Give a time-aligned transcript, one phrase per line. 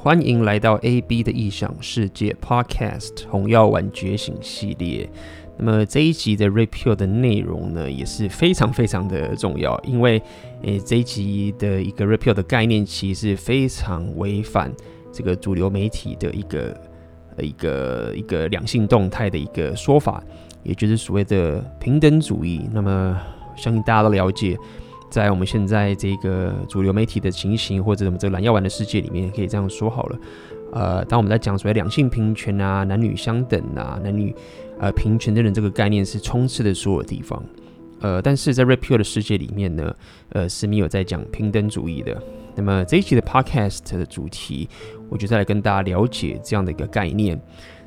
[0.00, 5.10] 欢迎来到 AB 的异想世界 Podcast《红药丸觉醒》系列。
[5.56, 10.22] 那么这一集的 Repeal 的内容呢，也是非常非常的重要，因为
[10.62, 14.72] 诶这一集的一个 Repeal 的概念，其实是非常违反
[15.12, 16.80] 这个主流媒体的一个
[17.38, 20.22] 一个一个两性动态的一个说法，
[20.62, 22.70] 也就是所谓的平等主义。
[22.72, 23.20] 那么
[23.56, 24.56] 相信大家都了解。
[25.10, 30.18] 在我们现在这个主流媒体的情形，或者我们这个蓝药丸的世界里面，可以这样说好了。
[30.72, 34.34] 呃，当我们在讲所谓两性平权啊、男女相等啊、男女
[34.78, 37.42] 呃平权的人这个概念是充斥的所有地方。
[38.00, 39.94] 呃，但是在 Repeal 的世界里面呢，
[40.28, 42.22] 呃是没有在讲平等主义的。
[42.54, 44.68] 那么这一期的 Podcast 的主题，
[45.08, 47.40] 我就再来跟大家了解这样的一个概念。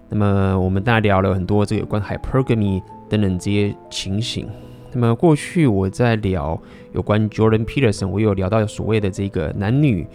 [0.10, 4.50] 那么我们大家聊了很多这个有关 Hypergamy 等等这些情形。
[4.94, 6.60] 那么过去我在聊
[6.94, 10.06] 有关 Jordan Peterson，我有聊到所谓的这个男女，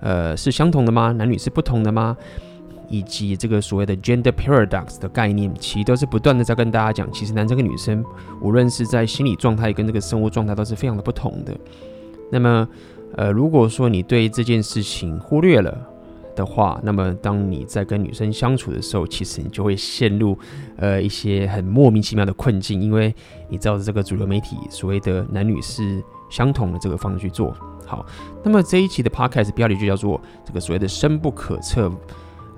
[0.00, 1.12] 呃，是相同的吗？
[1.12, 2.16] 男女是不同的吗？
[2.88, 8.04] 以及这个所谓的 gender paradox 的概念，其实都是不断的在跟大家讲，其实男生跟女生，
[8.40, 11.52] 无论是在心理状态跟这个生活状态都是非常的不同的。
[12.30, 12.68] 那么，
[13.16, 15.76] 呃，如果说你对这件事情忽略了，
[16.36, 20.38] 的话，那么当你在跟女生相处的时候，其实你就会陷入
[20.76, 23.12] 呃一些很莫名其妙的困境，因为
[23.48, 27.52] 你照着这个主流媒体所谓的男女是相同的这个方式去做。
[27.86, 28.04] 好，
[28.44, 31.90] 那么这一期的 podcast 标题就叫做这个所谓的深不可测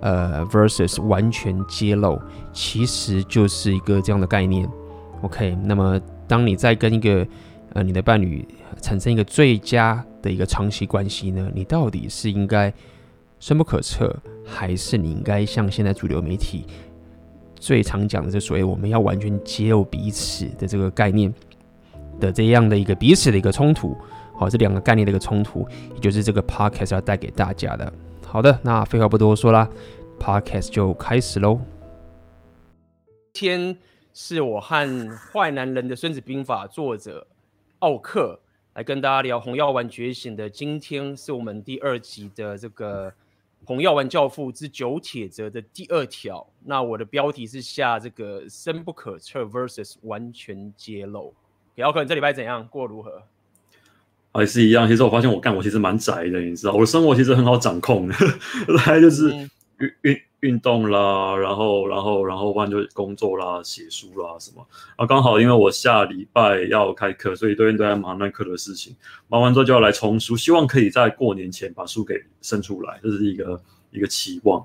[0.01, 2.21] 呃 versus 完全揭露，
[2.53, 4.69] 其实就是一个这样的概念。
[5.23, 7.27] OK，那么当你在跟一个
[7.75, 8.47] 呃你的伴侣
[8.81, 12.73] 产生一个最佳的一个长期关系呢，你到底是应该
[13.41, 16.67] 深不可测，还是你应该像现在主流媒体
[17.55, 21.33] 最常讲的这所谓我们要完全揭露彼此的这个概念
[22.19, 23.97] 的这样的一个彼此的一个冲突，
[24.35, 27.93] 好，这两个概念的一个冲突，也就是这个 podcast 要带给大家的。
[28.27, 29.69] 好的，那废话不多说啦
[30.19, 31.61] ，podcast 就开始喽。
[33.33, 33.77] 天
[34.13, 37.27] 是我和《坏男人的孙子兵法》作者
[37.79, 38.41] 奥克
[38.75, 40.51] 来跟大家聊《红药丸觉醒》的。
[40.51, 43.13] 今天是我们第二集的这个。
[43.69, 51.35] 红药丸教父之九铁则的第二条，那我的标题是下这个深不可测 versus 完全揭露。
[51.75, 52.67] 姚可，你这礼拜怎样？
[52.69, 53.23] 过如何？
[54.33, 54.89] 还是一样。
[54.89, 58.15] 其实我发现我干，我其实蛮宅的，你知道，我的生活其实很好掌控的，
[58.87, 59.29] 来就是
[59.77, 60.19] 运运。
[60.41, 64.65] 嗯运动啦，然后，然后，然后，不然就工作啦、写书啦什么。
[64.95, 68.95] 啊，刚好因为我下礼拜要开课，所以最近都在忙那课的事情。
[69.27, 73.61] 忙完之后就要来冲书，希望可以在过年前把书给生出来，这是一个
[73.91, 74.65] 一个期望。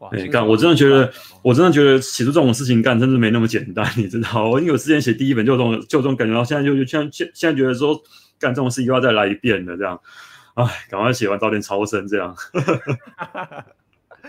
[0.00, 0.46] 哇，干、欸！
[0.46, 1.10] 我真的觉得，
[1.40, 4.46] 我真的觉得写出这种事情干，真的没那么简单，你知道？
[4.46, 7.98] 我因为我之前写第一本就这种，就这种感觉，然后现在就就现现现在觉得说
[8.38, 9.98] 干这种事情又要再来一遍了，这样。
[10.52, 12.36] 哎，赶快写完早点超生，这样。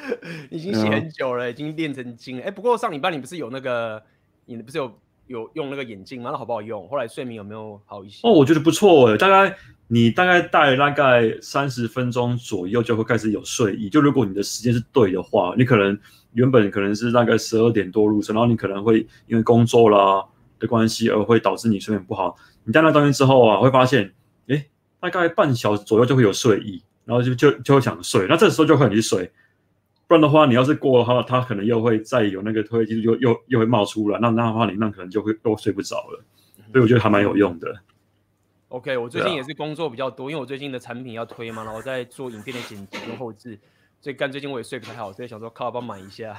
[0.49, 2.43] 已经写很久了，已经练成精了。
[2.43, 4.01] 哎、欸，不过上礼拜你不是有那个，
[4.45, 6.29] 你不是有有用那个眼镜吗？
[6.31, 6.87] 那好不好用？
[6.87, 8.27] 后来睡眠有没有好一些？
[8.27, 9.17] 哦，我觉得不错哎。
[9.17, 9.55] 大概
[9.87, 13.89] 你大概戴大概三十分钟左右就会开始有睡意。
[13.89, 15.97] 就如果你的时间是对的话，你可能
[16.33, 20.23] 原本可能是大概十二点多入睡，然后你可能会因为工作啦
[20.59, 22.35] 的关系而会导致你睡眠不好。
[22.63, 24.13] 你戴那东西之后啊，会发现，
[24.47, 24.65] 哎、欸，
[24.99, 28.25] 大概半小时左右就会有睡意，然后就就就会想睡。
[28.29, 29.31] 那这时候就会很去睡。
[30.07, 36.23] 不然的话，你要是过的话，它可能又会再有那个褪黑激素又又又会冒出来，那那的话你那可能就会又睡不着了。
[36.71, 37.75] 所以我觉得还蛮有用的。
[38.69, 43.57] OK，我最近也是工作比较多，啊、因为我最近的产品要推嘛，然后在做影片的剪辑跟后置，
[43.99, 46.31] 所以干最近我也睡不太好，所以想说靠，帮买一下。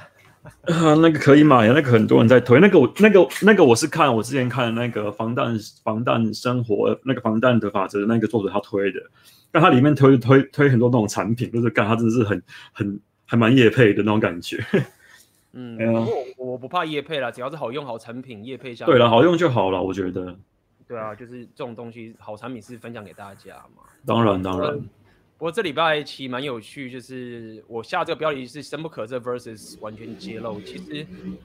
[0.61, 8.99] 啊， 那个可以买呀，那个很多人在推，那个我那个那个我是看我之前看的那个防弹防弹生活那个防弹的法则那个作者他推的，
[9.51, 12.41] 但他里面推推推很多那种产品，就是干他真的是很
[12.71, 12.99] 很。
[13.29, 14.57] 还蛮业配的那种感觉，
[15.53, 20.35] 嗯，不过我，我不怕业配啦，只要是好用好产品，业配下对了，好用就好了，我觉得。
[20.87, 23.83] 对啊，就是这种东西，好产品是分享给大家嘛。
[24.03, 24.75] 当然当然。
[25.37, 30.59] 不过这礼拜其实蛮有趣，就是我下这个标题是深不可测 versus 完全揭露。
[30.61, 30.95] 其实，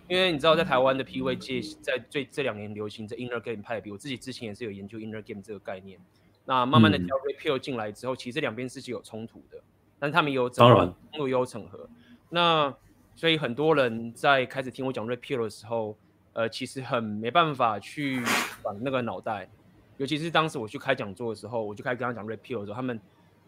[0.09, 6.01] 因为你知道，在台湾的 PUA 界，在最这两年流行这 inner game 派比，我自己之前也是有研究 inner game 这个概念。
[6.47, 9.59] 那慢慢的加 repeal 进来之后，嗯、其实这两边是有冲突的。
[10.05, 11.89] 但他们有整合，又有整合。
[12.29, 12.71] 那
[13.17, 15.97] 所以很多人在开始听我讲 repeal 的时候，
[16.35, 18.23] 呃，其实很没办法去
[18.63, 19.49] 转那个脑袋。
[19.97, 23.01] 尤其是当时我去开讲座的时候，我就开始跟他讲 repeal 的时候，他们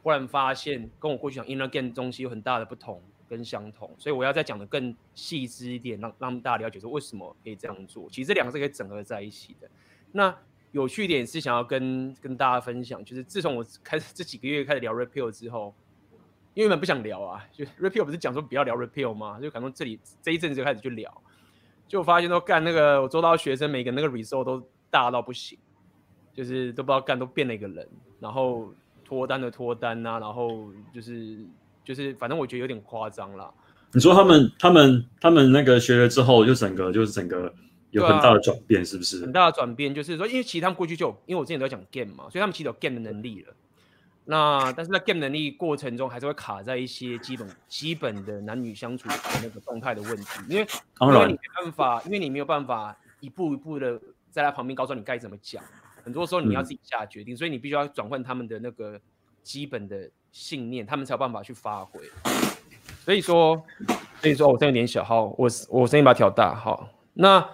[0.02, 3.94] 忽然发现跟我过去讲 inner game 东西有很大的不同跟相同。
[3.98, 8.08] 所以我要再讲的更细致一点，让让大家了解说为什么可以这样做。
[8.08, 9.68] 其实这两个是可以整合在一起的。
[10.10, 10.34] 那
[10.72, 15.74] 有趣一点是想要跟跟大家分享，就是自从我开始这几个月开始聊 repeal 之后。
[16.56, 19.38] 因为原本不想聊啊，就 repeal 不是讲说不要聊 repeal 吗？
[19.38, 21.12] 就可能这里这一阵子就开始去聊，
[21.86, 25.58] 就发现都干那个我周遭学生每个那个 result 都大到不行，
[26.32, 27.86] 就是都不知道干都变了一个人，
[28.20, 28.72] 然后
[29.04, 31.44] 脱单的脱单啊，然后就是
[31.84, 33.52] 就是反正我觉得有点夸张啦。
[33.92, 37.52] 你说他们他们他们那个学了之后，就整个就是整个
[37.90, 39.18] 有很大的转变，是不是？
[39.18, 43.52] 啊、很大的转变，就是说，因为其实他们过去就有，因为我之前都在讲 game 嘛，所以他们其实有 game 的能力了。
[44.28, 50.66] 那但是在 game 能力过程中，还是会卡在一些基本基本的男女相处的那个动态的问题，因为
[51.00, 54.00] 因为你没办法，因为你没有办法一步一步的
[54.30, 55.62] 在他旁边告诉你该怎么讲，
[56.02, 59.00] 很多时候你要自己下决定，嗯、所以你必须要转换他们的那个
[59.44, 62.00] 基本的信念，他们才有办法去发挥。
[63.04, 63.64] 所以说，
[64.20, 67.48] 所以说我声音有点小，好，我我声音把它调大，好，那。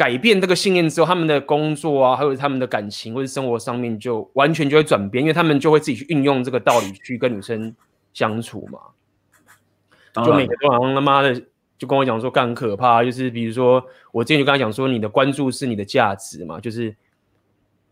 [0.00, 7.76] 改变这个信念之后，他们的工作啊，还有他们的感情或者生活上面，就完全就会转变，因为他们就会自己去运用这个道理去跟女生
[8.14, 10.24] 相处嘛。
[10.24, 11.38] 就每个都好像他妈的
[11.76, 16.96] 就跟我讲说，干可怕，就是比如说我之前就跟他讲说，你的关注是你的价值嘛，就是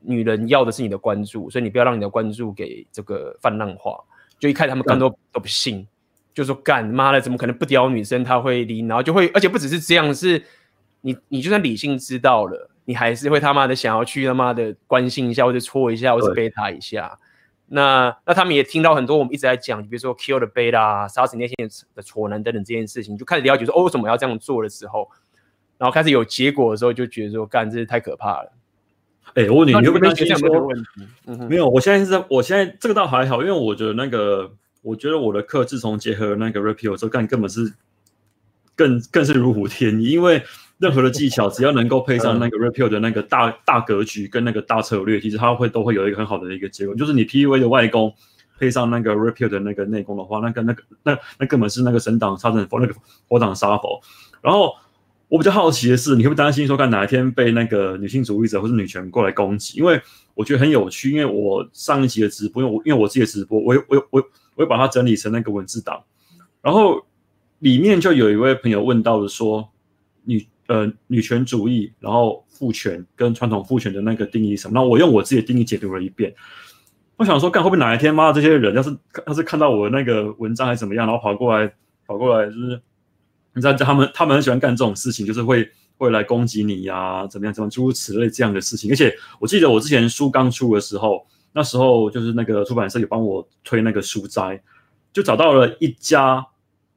[0.01, 4.03] 女人要的是你的关注，所以你不要让你的关注给这个泛滥化。
[4.39, 5.87] 就一开始他们干都都不信，
[6.33, 10.43] 就说干妈的怎么可能不屌女生她会离，然后就会，而且不只是这样是。
[11.01, 17.19] 你你就算理性知道了，你还是会他妈的想要去他妈的关心一下，或者戳一下，或者背他一下。
[17.71, 21.55] 那那他们也听到很多我们一直在讲，比如说 kill the beta，杀死那些
[21.95, 25.07] 的挫男等等这件事情，就开始了解说哦，为什么要这样做的时候，
[25.77, 28.53] 然后开始有结果的时候，就觉得说干，这是太可怕了。
[29.35, 30.85] 哎、欸，我问你，你会不会担心说问题？
[31.27, 34.51] 嗯、没有，我现在是在，我现在这个倒还好，因为我觉得那个，
[34.81, 37.75] 我觉得我的课自从结合那个 Rapio 之后，干根本是
[38.75, 40.43] 更更是如虎添翼，因为。
[40.79, 46.95] 任何的技巧，只要能够配上那个 Rapio 的那个大大格局跟那个大策略，其实它会都会有一个很好的一个结果。
[46.95, 48.15] 就是你 PUA 的外功
[48.59, 52.95] 配上那个 Rapio 的那个内功的话，那个那个那那根本是那个神挡杀神佛，那个
[53.29, 54.01] 佛挡杀佛。
[54.41, 54.73] 然后
[55.27, 59.79] 我比较好奇的是，你会不会担心说，看哪一天被那个女性主义者或是女权过来攻击？
[59.79, 60.01] 因为
[60.35, 64.23] 我觉得很有趣，因为我上一集的直播，因为我因为我自己的直播，我我我
[64.55, 66.05] 我会把它整理成那个文字档，
[66.63, 67.05] 然后
[67.59, 69.69] 里面就有一位朋友问到的说，
[70.23, 70.47] 女。
[70.69, 74.75] 呃，女权主义，然后父权跟传统父权的那个定义什么？
[74.75, 76.33] 那我用我自己的定义解读了一遍。
[77.17, 81.73] 我想说，干会不会哪一天，妈的，这些人要是要是看到我那个文章还是怎么样，然后跑过来
[82.07, 82.81] 跑过来，就是
[83.55, 88.93] 你知道，他们他们很喜欢干这种事情，就是会会来攻击你呀、怎么样怎么诸如此类这样的事情。
[88.93, 94.63] 而且我记得我之前书刚出的时候，那时候就是那个出版社有帮我推那个书斋，
[95.15, 96.47] 就找到了一家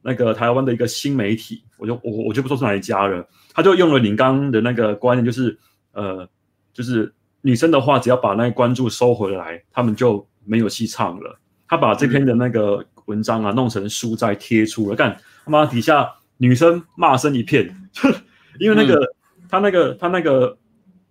[0.02, 3.26] 那个台湾的一个新媒体，我就我我就不说是哪一家了。
[3.53, 5.57] 他就用了你刚刚的那个观念，就是
[5.94, 6.27] 呃，
[6.74, 11.39] 就是女生的话，只要把那个关注收回来，他们就没有戏唱了。
[11.68, 17.75] 他把这篇的那个文章啊弄成书再贴出了，干他妈底下女生骂声一片，
[18.59, 20.57] 因为那个、嗯、他那个他那个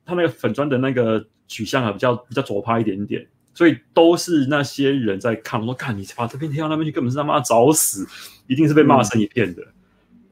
[0.04, 5.58] 他那个粉砖的那个取向啊比较比较左派一点点，所以都是那些人在看。
[5.60, 8.06] 我说看你把这篇贴到那边去，根本是他妈找死，
[8.46, 9.62] 一定是被骂声一片的。
[9.62, 9.72] 嗯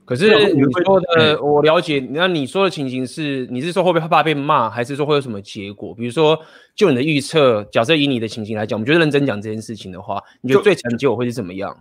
[0.08, 2.00] 可是你说的，我了解。
[2.12, 5.94] 那你说的情形是，你是说会不会怕被骂，还是说会有什么结果？
[5.94, 6.40] 比如说，
[6.74, 11.76] 就你的预测，假设以你的情形来讲，我们觉得认真讲这件事情的话，你觉得最惨的结果会是怎么样？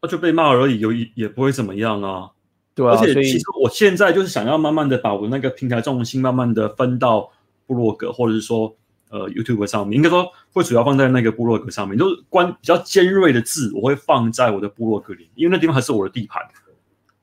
[0.00, 2.30] 那就被骂而已，有也不会怎么样啊。
[2.72, 7.32] 对啊，而且其实我现在就是想要慢慢的把我那个平台重心慢慢的分到
[7.66, 8.72] 部落格，或者是说
[9.10, 16.40] 呃 YouTube 上面，应该说会主要放在那个部落格上面，就是关比较尖锐的字，我会放在我的部落格里，因为那地方还是我的地盘。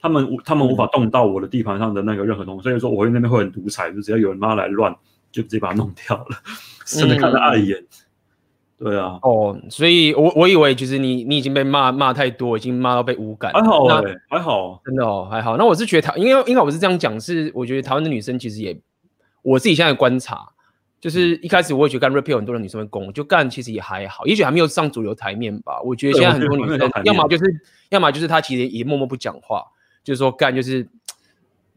[0.01, 4.95] 他们无他们无法动到我的地盘上的那个任何东西，所以说我会那边会很独裁，就只要有人妈来乱，
[5.31, 6.37] 就直接把它弄掉了，
[6.85, 7.83] 甚至看得碍眼。
[8.77, 13.51] 对啊，哦，所以我我以为就是你你已经被骂骂太多，已经骂到被无感。
[13.51, 15.57] 还好哎，还好，真的哦，还好。
[15.57, 18.79] 那我是觉得台，因为因为我是这样讲，是我觉得台湾的女生其实也，
[19.41, 20.47] 我自己现在观察，
[21.01, 25.81] 就是一开始我也觉得干 Rapio 很多的女生会攻，就干其实也还好，也许还没有上主流台面吧。
[25.81, 27.43] 我觉得现在很多女生，要么就是
[27.89, 29.61] 要么就是她其实也默默不讲话。
[30.09, 30.87] 就是说干就是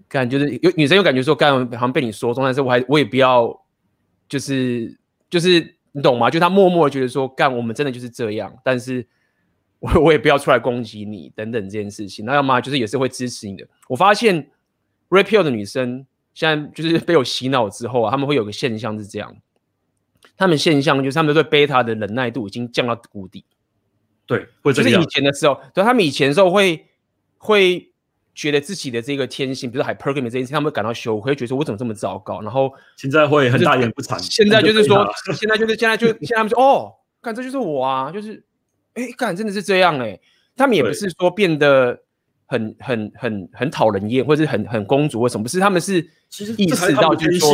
[0.09, 3.63] 干就是有女生有感觉说干好像被你说中，但是我还我也不要
[4.27, 4.99] 就是
[5.29, 6.31] 就是你懂吗？
[6.31, 9.07] 就他默默的觉得说干我们真的就是这样，但是
[9.81, 12.25] 我我也不要出来攻击你等等这件事情。
[12.25, 13.69] 那要么就是也是会支持你的。
[13.87, 14.51] 我发现
[15.11, 19.37] Rapio 的女生现在就是 被我洗脑之后啊，他们会有个现象是这样，
[20.39, 23.45] 他们现象就是他们对 Beta 的忍耐度已经降到谷底。
[24.25, 26.87] 对，会就是以前的时候，对他们以前的时候会
[27.37, 27.92] 会。
[28.35, 32.41] 觉得自己的这个天性，比如说 hypergamy 这件事情，他们会感到羞愧，觉得说我怎么这么糟糕？
[32.41, 34.19] 然后现在会很大言不惭。
[34.19, 38.43] 现在就是说， 现在就是现在就现在他们说哦，看这就是我啊，就是
[38.95, 40.21] 哎，干真的是这样哎、欸。
[40.55, 41.99] 他们也不是说变得
[42.45, 45.99] 很很很很讨人厌，或者是很很公主或什么，不是，他们是
[46.59, 47.51] 意识到就是说，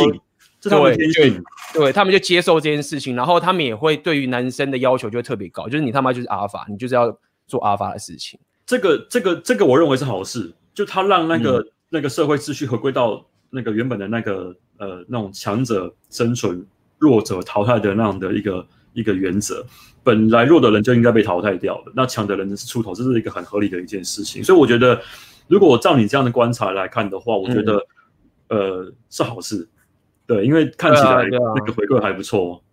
[0.59, 1.41] 这他们天性，
[1.73, 7.17] 对，对他们就接受这件事情，然后他们也会对于男生的要求就会特别高，就是你他妈就是阿法，你就是要
[7.47, 8.37] 做阿法的事情。
[8.65, 16.65] 这个这个这个，我认为是好事，就他让那个、嗯、那个社会秩序回归到那个原本的那个呃那种强者生存、
[16.97, 19.65] 弱者淘汰的那样的一个一个原则。
[20.05, 24.41] 本来弱的人就应该被淘汰掉的，那强的人是出头，这是一个很合理的一件事情。
[24.41, 25.01] 所以我觉得，
[25.49, 27.85] 如果照你这样的观察来看的话，我觉得、
[28.47, 29.67] 嗯、呃是好事。
[30.25, 32.63] 对，因为看起来那个回馈还不错。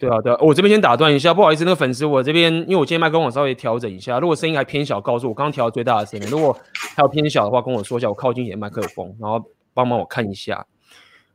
[0.00, 10.66] 对啊，对啊，我这边先打断一下，不好意思，那个粉丝，我这边因为我今天麦克风稍微调整一下，如果声音还偏小，告诉我，刚刚调到最大的声音，如果还有偏小的话，跟我说一下，我靠近一点麦克风，然后帮忙我看一下。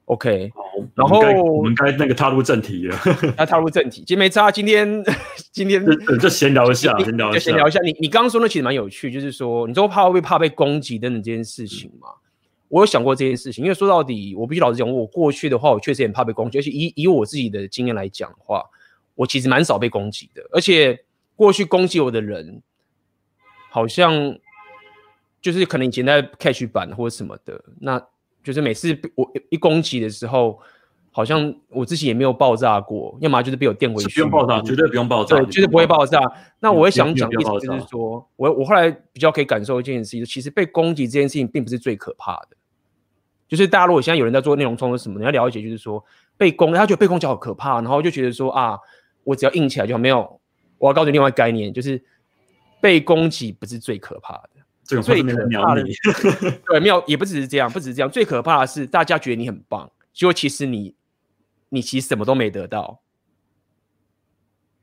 [0.05, 0.63] OK，好，
[0.95, 1.19] 然后
[1.53, 2.97] 我们该那个踏入正题了，
[3.37, 3.97] 要踏入正题。
[3.97, 5.03] 今天没差，今天
[5.51, 7.79] 今天就就闲聊一下，闲聊一下，闲聊一下。
[7.83, 12.07] 你你刚刚说那其实蛮有趣，就是说你说怕会怕被攻击等等这件事情嘛？
[12.09, 12.28] 嗯
[12.69, 16.57] 我有想过这件事情，因为说到底，我必须老实讲，我过去的话，我确实也很怕被攻击。
[16.59, 18.63] 而且以以我自己的经验来讲的话，
[19.15, 20.41] 我其实蛮少被攻击的。
[20.51, 21.03] 而且
[21.35, 22.61] 过去攻击我的人，
[23.69, 24.37] 好像
[25.41, 27.99] 就是可能以前在 catch 版或者什么的，那
[28.43, 30.59] 就是每次我一攻击的时候，
[31.11, 34.13] 好像我自己也没有爆炸过，要么就是被我电回去。
[34.13, 36.19] 不用爆炸，绝对不用爆炸，对，绝对不会爆炸。
[36.59, 42.55] 那我也想讲意思就是说，我我后来比较可以感受一件事情，其实被攻击这件事情并不是最可怕的。
[43.49, 46.01] 就是大家如果现在有人在做内容创作什么，你要了解，就是说
[46.37, 48.79] 被攻，他觉得被攻击好可怕，然后就觉得说啊，
[49.23, 49.97] 我只要硬起来就好。
[49.97, 50.39] 没有，
[50.77, 51.99] 我要告诉你另外一个概念，就是
[52.79, 54.49] 被攻击不是最可怕的，
[54.83, 55.83] 这个最可怕的，
[56.67, 60.93] 对，没有，也不只是这样，不只是这样，最可怕的是大家觉得你很棒，结果其实你
[61.69, 63.01] 你其实什么都没得到。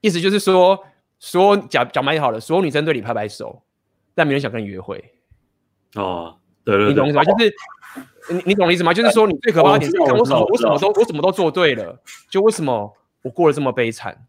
[0.01, 0.85] 意思就是说，
[1.21, 3.63] 说讲讲蛮好的，所有女生对你拍拍手，
[4.13, 5.13] 但没人想跟你约会。
[5.95, 7.25] 哦，对对对，你懂我意思吗？
[7.25, 7.55] 就是。
[8.31, 8.93] 你你懂我意思吗？
[8.93, 12.01] 就是说，你最可怕的点是，我什么我什么都我什么都做对了，
[12.31, 14.27] 就为什么我过得这么悲惨？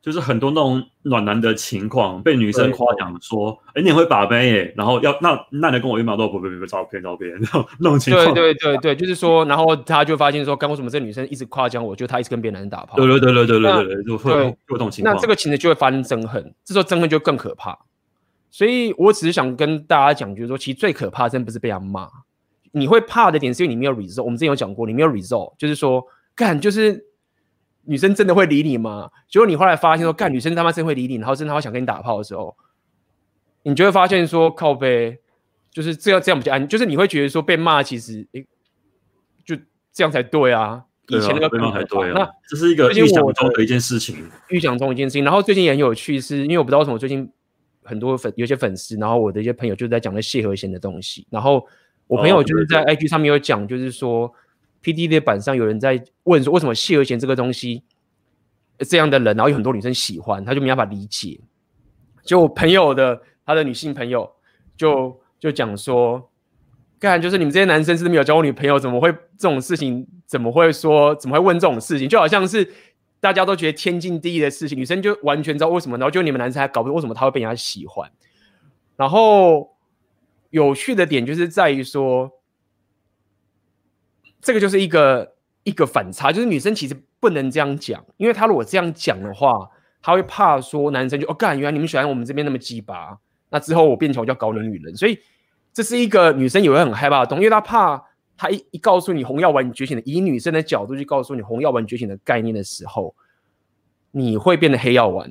[0.00, 8.32] 就是很多那种暖男的情况，被女生夸奖说：“哎，你也会把妹耶。”然后要那那你跟我一毛都不不不照片照片，然后 那种情况。
[8.32, 12.96] 对对对对，就是说，然后他就发现说，刚为什么这女生一直夸奖我，就她一直跟别的男人打炮？
[12.96, 15.14] 对对对对对对对，就会有这种情况。
[15.14, 17.76] 那这个情节就会发生憎恨，这时候憎恨就更可怕。
[18.50, 22.08] 所以我只是想跟大家讲，就是说，其实最可怕的真不是被他骂。
[22.72, 24.22] 你会怕的点是因为你没有 result。
[24.22, 27.06] 我们之前有讲过，你没有 result，就是说，干，就是
[27.84, 29.10] 女生真的会理你吗？
[29.28, 32.54] 结果你后来发现说，干，女生他妈真的会理你，然后真的好想跟你打炮的时候，
[33.62, 35.18] 你就会发现说，靠呗，
[35.70, 38.46] 就是这样这样比较安，就是你会觉得说被骂其实，诶，
[39.44, 39.56] 就
[39.92, 40.84] 这样才对啊。
[41.08, 42.12] 以前那个被骂才对啊。
[42.14, 44.16] 那这是一个预想中的一件事情，
[44.50, 45.24] 预想中的一件事情。
[45.24, 47.26] 然后最近也很有趣是，是因为我不知道为什么最近
[47.82, 51.66] 很多粉有些粉丝，然后我的一些朋友就在讲那谢和弦的东西，然后。
[52.08, 54.32] 我朋友就是在 IG 上面有讲，就是说
[54.82, 57.82] PTT 的板上有人在问说，为什么谢和弦这个东西
[58.78, 61.38] 这样的人，然后有很多女生喜欢，他就没办法理解。
[62.24, 64.30] 就我朋友的他的女性朋友
[64.74, 66.30] 就就讲说，
[66.98, 70.06] 看就是你们这些男生是没有交过女朋友，怎么会这种事情？
[70.26, 71.14] 怎么会说？
[71.16, 72.08] 怎么会问这种事情？
[72.08, 72.66] 就好像是
[73.20, 78.10] 大家都觉得天经地义的事情，女生就完全知道为什么，然后就你们男生还搞不懂为什么他会被人家喜欢，
[78.96, 79.76] 然后。
[80.50, 82.30] 有趣的点就是在于说，
[84.40, 89.68] 这个就是一个一个反差，就是女生其实不能这样讲，因为她如果这样讲的话，
[90.00, 93.18] 她会怕说男生就哦干，原来你们喜欢我们这边那么鸡巴，
[93.50, 95.18] 那之后我变强我就要搞你女人，所以
[95.72, 98.02] 这是一个女生也会很害怕的东西，因为她怕
[98.36, 103.14] 她一一告诉你红药丸觉醒的，以女生的角度去告诉你红药丸觉醒的概念的时候，
[104.12, 105.30] 你会变得黑药丸。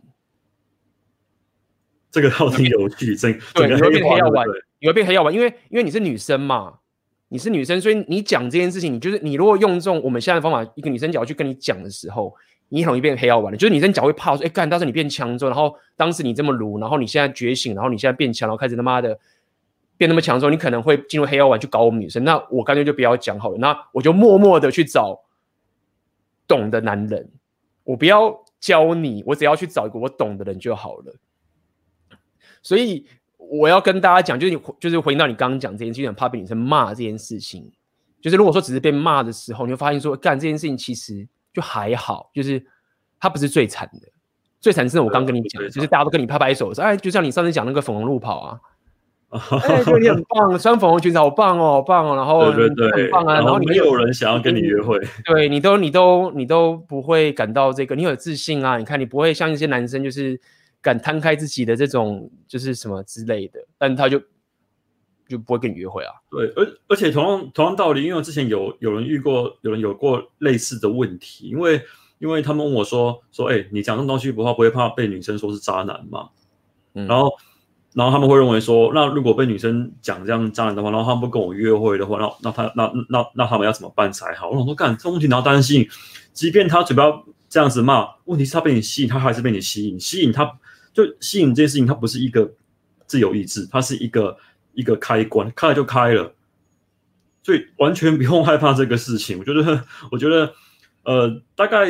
[2.09, 4.47] 这个倒挺有趣，真对，你会变黑药丸。
[4.79, 6.79] 你会变黑药丸，因为因为你是女生嘛，
[7.29, 12.33] 你是女生，所以你讲这件事情，你就是你如果用这种我们现在的方法，一个女生角去跟你讲的时候，
[12.69, 13.57] 你很容易变黑药丸的。
[13.57, 19.19] 就是女生角会怕说，哎，干，当时你变强之后，然后当时你这么卢，然后你现在觉醒，然后你现在变强，然后开始他妈的
[19.97, 22.23] 变那么强之后，你可能会进入黑药丸去搞我们女生。
[22.23, 25.19] 那我干脆就不要讲好了，那我就默默的去找
[26.47, 27.29] 懂的男人，
[27.83, 31.15] 我不要教你，我只要去找一个我懂的人就好了。
[32.61, 33.07] 所以。
[33.49, 37.71] 我要跟大家讲，就是你就是回应到你刚刚讲这件事情，很怕被女生骂这件事情。
[38.19, 42.61] 就是如果说只是被骂的时候，你会发现说，干这件事情其实就还好，就是
[43.19, 44.07] 他不是最惨的。
[44.59, 48.59] 最惨是我刚跟你讲的，就是大家都跟你拍拍手说，哎，就像你上次讲那个粉红路跑啊，
[49.63, 60.41] 哎，就你很棒，穿粉红裙子好棒哦，好棒哦，然后对对对，很棒啊，然后你没有人想要跟你约会， 对你都你都你都不会感到这个，你有自信啊，你看你不会像一些男生就是。
[60.87, 64.17] 敢摊开自己的这种就是什么之类的，但他就
[65.27, 66.13] 就不会跟你约会啊。
[66.31, 71.81] 对，而而且同样同样道理，因为我之前有有人遇过，有人有过类似的问题，因为
[72.19, 76.29] 因为他们问我说说，哎、欸，你讲这种东西不怕不会怕被女生说是渣男吗？
[76.93, 77.31] 嗯、然后。
[77.93, 84.49] 然后他们会认为说，那如果被女生讲这样渣男的话，然后他们不跟我约会的话，那那他那那那他们要怎么办才好？
[84.51, 85.87] 我想说，干这种问题你要担心，
[86.31, 87.05] 即便他嘴巴
[87.49, 90.45] 这样子骂，问题是他被你吸引，他还是被你吸引，吸引他
[91.05, 92.51] 就吸引这件事情，它不是一个
[93.05, 94.35] 自由意志，它是一个
[94.73, 96.33] 一个开关，开了就开了，
[97.43, 99.37] 所以完全不用害怕这个事情。
[99.37, 100.51] 我觉得，我觉得，
[101.03, 101.87] 呃，大概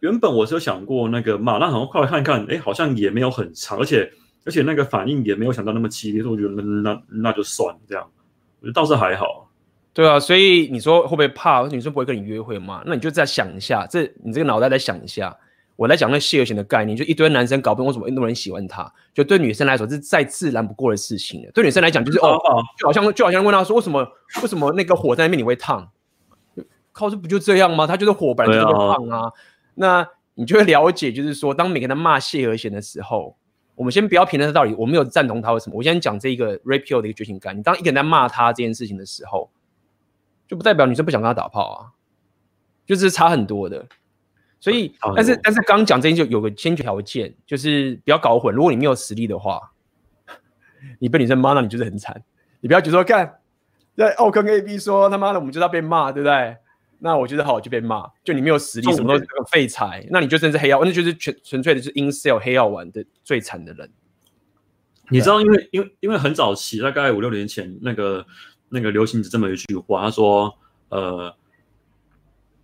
[0.00, 4.10] 原本我是有想过那个骂，那好像后来看看，哎，好像也没有很长，而且。
[4.46, 8.06] 而且那个反应也没有想到那么激烈，所以我觉得那那那就算了这样，
[8.60, 9.50] 我觉得倒是还好。
[9.94, 12.82] 对啊，所以你说会不会怕女生不会跟你约会吗？
[12.84, 15.34] 那你就再想一下，这你这个脑袋再想一下，
[15.76, 21.50] 我来讲那谢和弦的概念，就一堆男生搞不懂为什么那么多人喜欢他，就对女生来说是再自然不过的事情了。
[21.52, 22.38] 对女生来讲就是哦，
[22.78, 24.06] 就好像就好像问他说为什么
[24.42, 25.90] 为什么那个火在那边你会烫？
[26.92, 27.86] 靠，这不就这样吗？
[27.86, 29.32] 他就是火本来就会烫啊。
[29.74, 33.36] 那你就会了解，就是说当每个人骂谢和弦的时候。
[33.76, 35.74] 我们先不要评论他到底，我没有赞同他为什么。
[35.76, 37.58] 我先讲这一个 Rapio 的一个觉醒感。
[37.58, 39.50] 你当一个人在骂他这件事情的时候，
[40.46, 41.90] 就不代表女生不想跟他打炮啊，
[42.86, 43.84] 就是差很多的。
[44.64, 48.54] 所以，但是但是刚讲这件就有个先决条件，就是不要搞混。
[48.54, 49.60] 如果你没有实力的话，
[50.98, 52.24] 你被女生骂，那你就是很惨。
[52.60, 53.40] 你不要觉得说，看
[53.94, 56.56] 在奥坑 A B 说他妈的，我们就要被骂，对不对？
[56.98, 58.08] 那我觉得好，就被骂。
[58.24, 63.90] 就你没有实力，什么都废柴，那你就真是黑药，那就是纯纯粹的是 in sale 黑药丸的最惨的人。
[65.10, 68.24] 你知道，因为因为因为很早期，大概五六年前，那个
[68.70, 70.56] 那个流行着这么一句话，他说
[70.88, 71.36] ：“呃，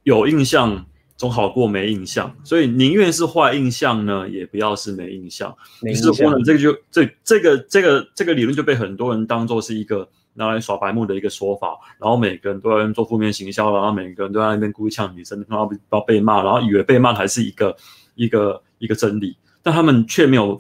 [0.05, 0.87] 有印象
[1.21, 10.09] 总好过没印象，所以宁愿是坏印象呢，也不要是没印象。”于是乎呢，这个就这这个这个这个理论就被很多人当做是一个。
[10.35, 17.77] 拿来耍白目的一个说法，然后每个人都在做负面行销，然后每个人都在那边故意呛女生，然后要被骂，然后以为被骂还是一个
[18.15, 20.59] 一个一个真理，但他们却没有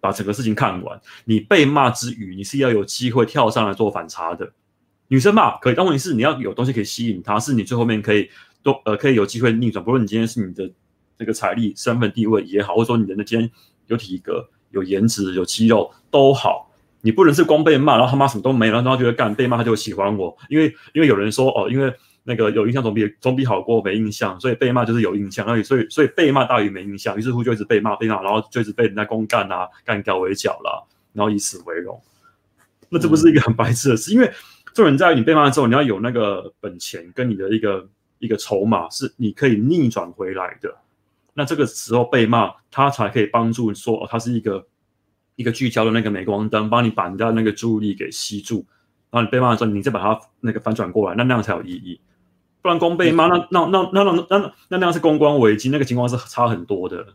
[0.00, 0.98] 把整个事情看完。
[1.26, 4.50] 你被骂之余，你是要有机会跳上来做反差的。
[5.08, 8.28] 女生骂可以，但问题是你要有东西可以吸引她，是你最后面可以
[8.62, 9.84] 都呃可以有机会逆转。
[9.84, 10.70] 不论你今天是你的
[11.18, 13.50] 这个财力、身份地位也好，或者说你的今天
[13.86, 16.70] 有体格、有颜值、有肌肉都好。
[17.02, 21.90] 你不能是光被骂，然后他妈什么都没了，然后觉得干被骂他就喜欢我，因为因为有人说哦，因为
[22.24, 30.82] 那个有印象总比总比好过没印象，所以被骂就是有印象，所以所以所以被骂大于没印象，于是乎就一直被骂被骂，然后就一直被人家公干啊，干掉围剿啦，
[31.14, 31.98] 然后以此为荣。
[32.90, 34.26] 那这不是一个很白痴的事，因为
[34.74, 37.88] 这种人在你被骂之后，你要有那个本钱跟你的一个
[38.20, 40.72] 一个筹码，是你可以逆转回来的。
[41.34, 44.64] 那这个时候被骂，他才可以帮助说哦，他是一个。
[45.36, 48.56] 一个聚焦的那个镁光灯，帮你把人家那个注意力给吸住，
[49.10, 51.98] 然后你被骂的时候，你再把它那个反转过来，那那样才有意义。
[52.60, 57.14] 不然光被骂，那那那那那那那那样是公关危机，那个情况是差很多的。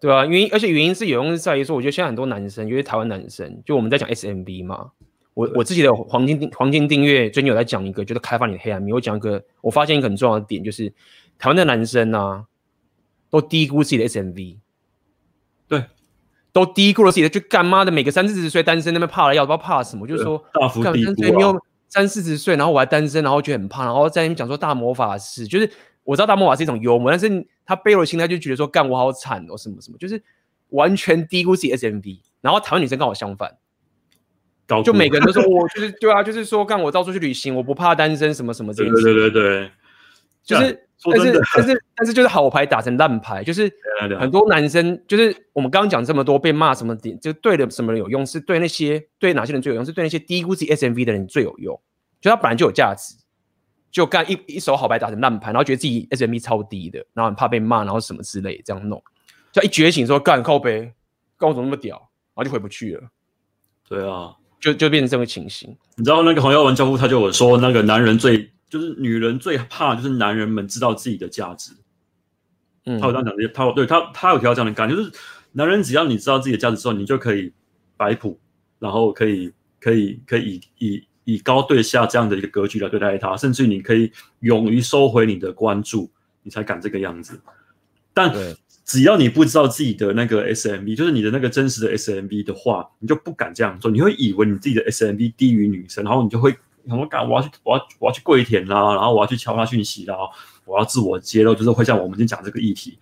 [0.00, 4.90] 对啊，原因而且原因是有用是在于说，我觉得现在很多男生，尤其台湾男生，就我们在讲 SMB 嘛，
[5.34, 8.94] 我我自己的黄金黄金订阅最近有在讲一个，就是开发你的黑暗面。
[8.94, 10.88] 我讲一个，我发现一个很重要的点，就是
[11.38, 12.46] 台湾的男生啊，
[13.28, 14.58] 都低估自己的 SMV，。
[15.68, 15.84] 对。
[16.52, 25.68] 都低估了自己的，就干妈的每个三四十岁单身那边怕了要，不知道怕什么，就是说大幅低估有三四十岁，然后我还单身，然后觉得很怕，然后在那边讲说大魔法师，就是
[26.04, 30.22] 我知道大魔法是一种幽默，但是他背后的心态就觉得说干我好惨哦，什么什么，就是
[30.68, 32.20] 完全低估自己 SMV。
[32.40, 33.52] 然后台湾女生跟我相反，
[34.84, 38.90] 就每个人都说 我就是对啊，就是说干我到处去旅行，我不怕单身什么什么这些。
[38.90, 39.70] 对对对对，
[40.44, 40.80] 就是。
[41.06, 43.70] 但是但是但是就是好牌打成烂牌，就是
[44.18, 51.78] 很多男生就是我们刚刚讲这么多被骂什么点，就对了什么人有用，是对那些对哪些人最有用，是对那些低估自己 SMV 的人最有用。
[52.22, 53.16] 就他本来就有价值，
[53.90, 59.02] 就干一一手好牌打成烂牌，然后觉得自己 SMV 超低的，然后很怕被骂，然后什么之类这样弄，
[59.52, 60.94] 就一觉醒说干靠呗，
[61.36, 61.96] 干我怎么那么屌，
[62.34, 63.02] 然后就回不去了。
[63.86, 65.76] 对啊，就就变成这个情形。
[65.96, 68.50] 你知道那个黄耀文教父他就有说那个男人最。
[68.66, 71.70] 就是女人最怕，就是男人们知道自己的价值。
[72.86, 75.12] 嗯，他有这样讲，他对他他有提到这样的感觉，就是
[75.52, 77.52] 男人只要你知道自己的价值之后，你就可以
[77.96, 78.36] 摆谱，
[78.80, 86.10] 然后可以可以可以以以以高对下这样的一个格局来对待他，甚至你可以勇于收回你的关注，
[86.42, 87.40] 你才敢这个样子。
[88.14, 88.32] 但
[88.84, 96.56] 只要你不知道自己的那个 SMB，就是你的那个真实的 SMB 的话，你就不敢这样做，你会以为你自己的 SMB 低于女生，然后你就会。
[96.86, 100.14] 很多敢，我要去，我要我要去跪舔啦，然后我要去敲他讯息啦，
[100.66, 102.98] 我要自我揭露，就是会像我们今天讲这个议题，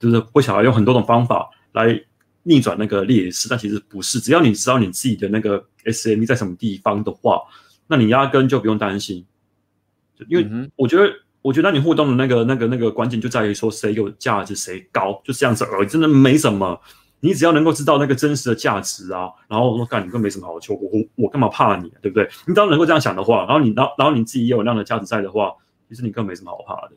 [0.00, 2.02] 就是会想要用很多种方法来
[2.44, 4.18] 逆转那个劣势，但其实不是。
[4.18, 7.42] 只要你知道你自己的那个 SMB 在什么地方的话，
[7.86, 9.22] 那你压根就不用担心。
[10.30, 16.80] 因为我觉得，我觉得你互动的那个、那个、那个关键就在于说谁有价值，谁高，就这样子而已，真的没什么。
[17.20, 22.28] 你只要能够知道那个真实的价值啊，然后我说干，你更没什么好求，我我我干嘛怕你，对不对？
[22.46, 25.52] 你只要能够这样想的话，然后你然后然后你自己也有那样的价值在的话，
[25.88, 26.94] 其实你更没什么好怕的。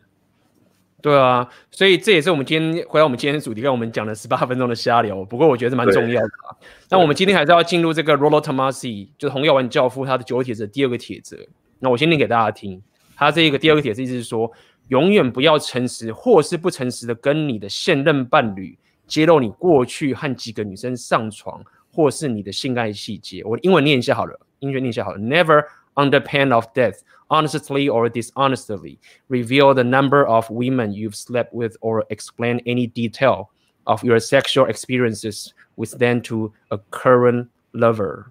[1.01, 5.25] 对啊，所以这也是我们今天回到我们今天的主题，跟我们讲了十八分钟的瞎聊。
[5.25, 6.53] 不过我觉得是蛮重要的啊。
[6.91, 11.35] 那我们今天还是要进入这个 Rollo Tomasi，就是红药丸教父他的九个铁则第二个铁则。
[11.79, 12.79] 那我先念给大家听。
[13.16, 14.50] 他这一个第二个铁则意思是说，
[14.88, 23.42] 永远不要诚实或是不诚实的跟你的现任伴侣揭露你过去和几个女生上床，或是你的性爱细节。
[23.44, 25.18] 我英文念一下好了，英文念一下好了。
[25.18, 25.64] Never
[25.94, 32.04] under pain of death。honestly or dishonestly reveal the number of women you've slept with or
[32.08, 33.48] explain any detail
[33.84, 38.26] of your sexual experiences with them to a current lover.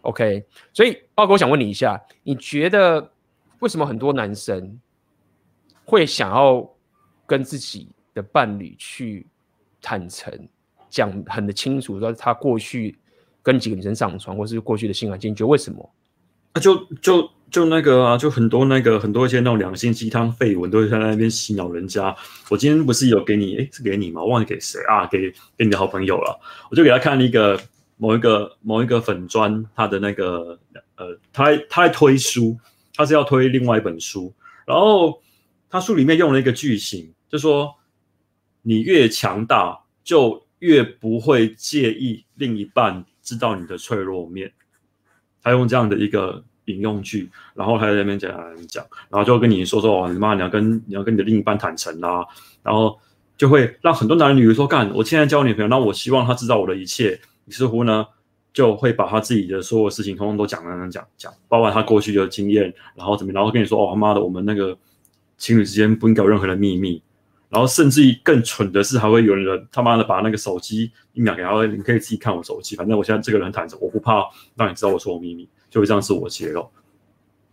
[0.00, 3.10] OK，所以豹哥，我想问你一下，你觉得
[3.65, 4.79] 为什么很多男生
[5.85, 6.63] 会想要
[7.25, 9.25] 跟自己的伴侣去
[9.81, 10.47] 坦诚，
[10.87, 12.95] 讲很的清楚，说他过去
[13.41, 15.89] 跟几个女生上床，或是过去的性爱经历，为什么？
[16.53, 17.27] 啊，就就。
[17.51, 22.13] 就那个啊，就很多那个很多一些那种两性鸡汤废文都在那边洗脑人家。
[22.49, 24.21] 我今天不是有给你，诶，是给你吗？
[24.23, 25.07] 忘记给谁啊？
[25.07, 26.37] 给给你的好朋友了。
[26.69, 27.57] 我就给他看了一个
[27.97, 30.59] 某一个某一个粉砖，他的那个
[30.97, 32.57] 呃，他他在推书，
[32.95, 34.33] 他是要推另外一本书。
[34.65, 35.21] 然后
[35.69, 37.73] 他书里面用了一个句型，就说
[38.61, 44.51] 你越强大，就越不会介意另一半知道你的脆弱面。
[45.43, 46.43] 他用这样的一个。
[46.67, 48.31] 引用句，然后他在那边讲
[48.67, 52.25] 讲，然后就跟你说说哦，你妈，你要跟你要跟你的另一半坦诚啦、啊，
[52.63, 52.99] 然后
[53.37, 58.03] 就会让很多男人女人说干，我现在交女朋友，那我希望他知道我的一切，于是乎呢，
[58.55, 64.75] 就会把他自己的所有事情通通都讲讲讲讲，包括他过去的经验，然后怎么，然后跟你说哦，他妈的，我们那个
[65.37, 67.03] 情侣之间不应该有任何的秘密，
[67.49, 74.23] 然后甚至于更蠢的是，还会有人他妈的把那个手机一秒给他，你可以自己看我手机，反正我现在这个人坦诚，我不怕
[74.55, 75.47] 让你知道我说我秘密。
[75.67, 76.69] 就会这样自我揭露，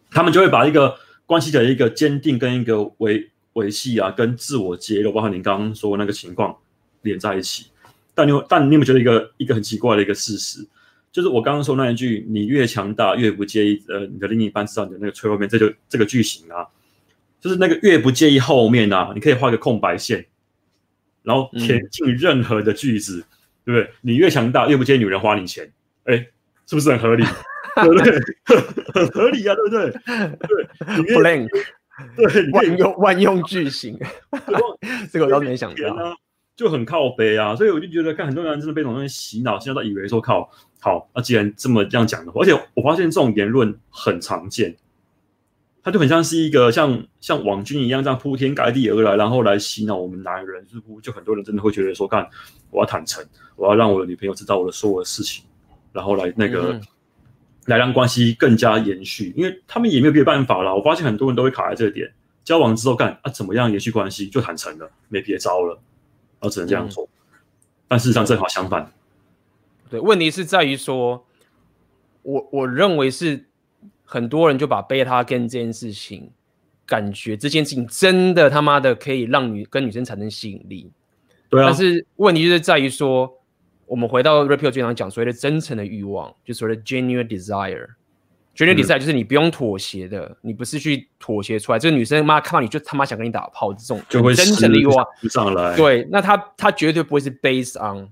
[0.09, 0.95] 他们就会把一个
[1.27, 6.57] 关系的一个坚定跟一个维维系啊，跟自我揭露，包括你刚刚说的那个情况
[7.01, 7.73] 连在一起。
[8.15, 10.65] 但你有但你有没有觉得一个一个很奇怪的一个事实，
[11.13, 16.67] 就是我刚刚说那一句“你越强大，越不介意呃你的另一半知道你的那个脆弱面”，这就这个句型啊，
[17.39, 20.25] 就是那个越不介意后面啊，你可以画个空白线，
[21.23, 23.29] 然后填进任何的句子，嗯、
[23.67, 23.95] 对不对？
[24.01, 25.71] 你越强大，越不介意女人花你钱，
[26.05, 26.17] 哎，
[26.67, 27.25] 是不是很合理？
[27.77, 28.19] 对不对？
[28.95, 29.91] 很合理啊，对不对？
[31.05, 31.49] 对，blank，
[32.17, 33.99] 对，万用万用句型，
[35.13, 36.17] 这个我倒没想到，
[36.63, 37.57] 就很靠北啊。
[37.57, 40.49] 所以我就觉得，看很多人真的被这种东西洗脑，现在都以为说靠，
[40.81, 44.77] 好，那既然这么这样讲的话，而且我发现这种言论很常见，
[45.83, 50.65] 它就很像是一个像像网军一样，这样铺天盖地而来，然后来洗脑我们男人。
[50.67, 52.29] 似乎就很多人真的会觉得说，看，
[52.71, 53.25] 我要坦诚，
[53.57, 55.45] 我要让我的女朋友知道我的所有的事情，
[55.93, 56.73] 然后来那个。
[56.73, 56.81] 嗯
[57.67, 60.75] 来让关系更加延续，因为他们也没有别的办法了。
[60.75, 65.79] 我发现很多人都会卡在这个点，交往之后干啊，怎么样延续关系就坦诚了，没别招了，
[66.43, 67.05] 然后只能这样做。
[67.05, 67.39] 嗯、
[67.89, 68.93] 但事实上正好相反。
[69.89, 71.25] 对，问题是在于说，
[72.23, 73.47] 我我认为是
[74.05, 76.31] 很多人就把贝塔 game 这件事情，
[76.85, 80.91] 感觉这件事情真的他妈的可以让女跟女生产生吸引力。
[81.49, 81.67] 对啊。
[81.69, 83.39] 但是问题就是在于说。
[83.85, 87.87] 我们回到 Rapio 经常讲所谓的真诚的欲望，就所谓的 genuine desire。
[88.55, 91.79] Genuine desire 就是你不用妥协的，嗯、你不是去妥协出来。
[91.79, 95.77] 这个女生妈看到你就他妈想跟你打炮，这种就会真诚的欲望上来。
[95.77, 98.09] 对，那她她绝对不会是 based on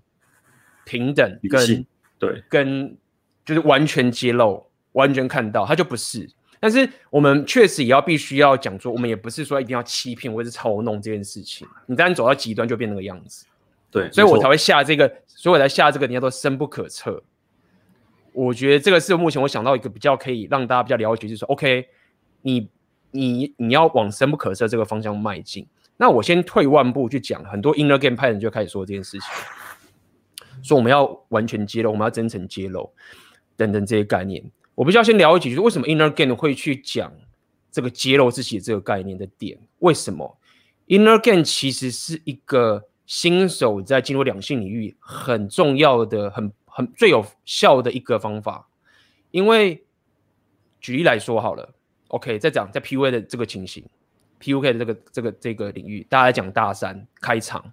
[0.85, 1.87] 平等跟
[2.19, 2.97] 对跟
[3.45, 6.29] 就是完全揭露、完全看到，他就不是。
[6.59, 11.67] 但是我们确实也要必须要讲说，我们也不是说一定要欺骗或者是操弄这件事情。
[11.87, 13.47] 你当然走到极端就变那个样子。
[13.91, 17.21] 对，所以我才会下这个，所以我才下这个，人家都深不可测。
[18.33, 21.89] 我觉得这个是目前我想到一个比较可以让大家比较了解，就是说，OK，
[22.43, 22.69] 你
[23.11, 25.67] 你你要往深不可测这个方向迈进。
[25.97, 29.29] 那我先退万步去讲，很多 inner game 派人就开始说这件事情，
[30.63, 32.93] 说我们要完全揭露，我们要真诚揭露
[33.57, 34.43] 等等这些概念。
[34.75, 37.13] 我必须要先了解，就是为什么 inner game 会去讲
[37.71, 39.59] 这个揭露自己这个概念的点？
[39.81, 40.39] 为什么
[40.87, 42.87] inner game 其实是一个。
[43.11, 48.69] 新手在进入两性领域很重要的、很很最有效的一个方法，
[49.31, 49.85] 因为
[50.81, 51.75] 举例来说好了
[52.09, 53.85] ，OK，再讲在 PUA 的这个情形
[54.41, 57.73] ，PUK 的这个这个这个领域，大家来讲大三开场，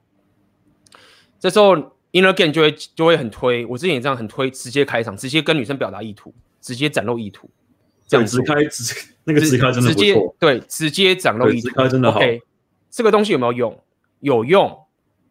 [1.40, 1.76] 这时候
[2.12, 7.50] inner game 就会就会很推，我之前也这样很推，直接开场，直接跟女生表达意图，直接展露意图，
[8.08, 12.20] 这样直开直那个直开真的直接，对，直接展露意图，直开真的好。
[12.20, 12.42] Okay,
[12.90, 13.84] 这个东西有没有用？
[14.20, 14.86] 有用，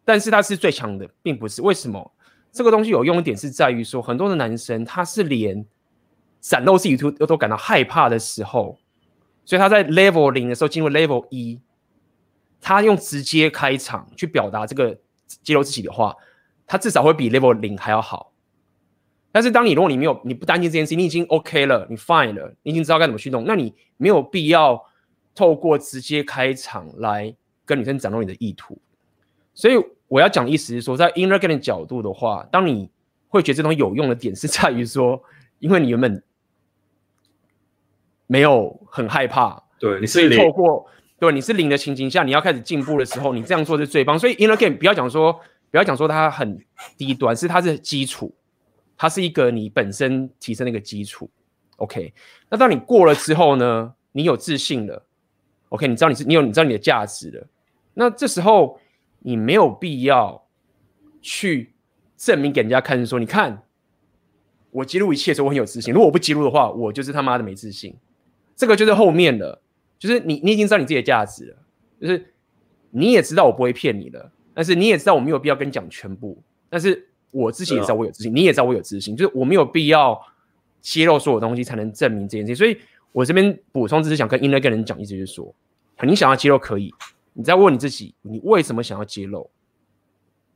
[0.04, 1.60] 但是它是最强的，并不是。
[1.60, 2.12] 为什么？
[2.56, 5.64] 这个东西有用一点是在于说，很多的男生他是连
[6.40, 8.78] 展露意图都感到害怕的时候，
[9.44, 11.60] 所以他在 level 零的时候进入 level 一，
[12.60, 14.98] 他用直接开场去表达这个
[15.42, 16.16] 揭露自己的话。
[16.66, 18.32] 他至少会比 level 零还要好，
[19.30, 24.82] 但是当你如果你没有你不担心这件事情，你已经 OK 了，你 fine 了，你已经知道该怎么去弄，那你没有必要
[25.32, 27.32] 透过直接开场来
[27.64, 28.76] 跟女生展露你的意图。
[29.54, 29.74] 所以
[30.08, 32.90] 我要讲的意思是说，在 inner game 的角度的话，当你
[33.28, 35.22] 会觉得这种有用的点是在于说，
[35.58, 36.22] 因为你原本
[38.26, 40.86] 没有很害怕，对，你是透过
[41.18, 44.18] 对你是零的情形下，你要开始进步的时候，你这样做是最棒。
[44.18, 45.40] 所以 inner game 不要讲说。
[45.68, 46.64] 不要讲说它很
[46.96, 48.32] 低端，是它是基础，
[48.96, 51.28] 它是一个你本身提升的一个基础。
[51.78, 52.14] OK，
[52.48, 53.92] 那当你过了之后呢？
[54.12, 55.04] 你有自信了
[55.68, 57.46] ，OK，你知道你是你有你知道你的价值了。
[57.92, 58.80] 那这时候
[59.26, 60.46] 你没有必要
[61.20, 61.72] 去
[62.16, 63.64] 证明给人家看，说你看
[64.70, 65.92] 我记录一切的时候我很有自信。
[65.92, 67.92] 如果我不记录的话，我就是他妈的没自信。
[68.54, 69.60] 这个就是后面的，
[69.98, 71.56] 就是你你已经知道你自己的价值了，
[72.00, 72.32] 就是
[72.90, 74.30] 你也知道我不会骗你的。
[74.54, 80.16] 但是你也知道我没有必要跟你讲全部，但是我自己也知道我有自信，你也知道我有自信，就是我没有必要
[80.80, 82.54] 揭露所有东西才能证明这件事情。
[82.54, 82.78] 所以
[83.10, 85.52] 我这边补充只是想跟 inner game 人讲，意思就是说，
[86.04, 86.94] 你想要揭露可以，
[87.36, 89.50] 你在问你自己，你为什么想要揭露？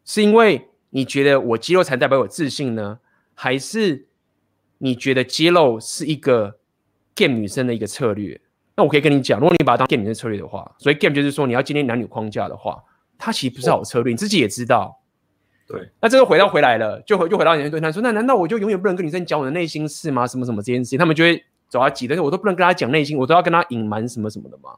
[0.04, 2.98] 是因为你觉得我揭露才代表我自信呢，
[3.34, 4.06] 还是
[4.78, 6.58] 你觉得揭露是一个
[7.14, 8.40] game 女生的一个策略？
[8.74, 12.82] 那我可以跟你讲，如果你把它当 game 女生策略的话，所以 game 就是说你要建立男女框架的话。
[13.22, 14.98] 它其实不是好策略，你自己也知道。
[15.68, 20.26] 对，那这个回到回来了，就回就回到你的对谈说，那难道我就永远不能跟女生讲我的内心事吗？
[20.26, 24.70] 什么什么这件事情，他们就会走到急，但是我都不能跟他讲内心，我都要跟他隐瞒什么什么的吗？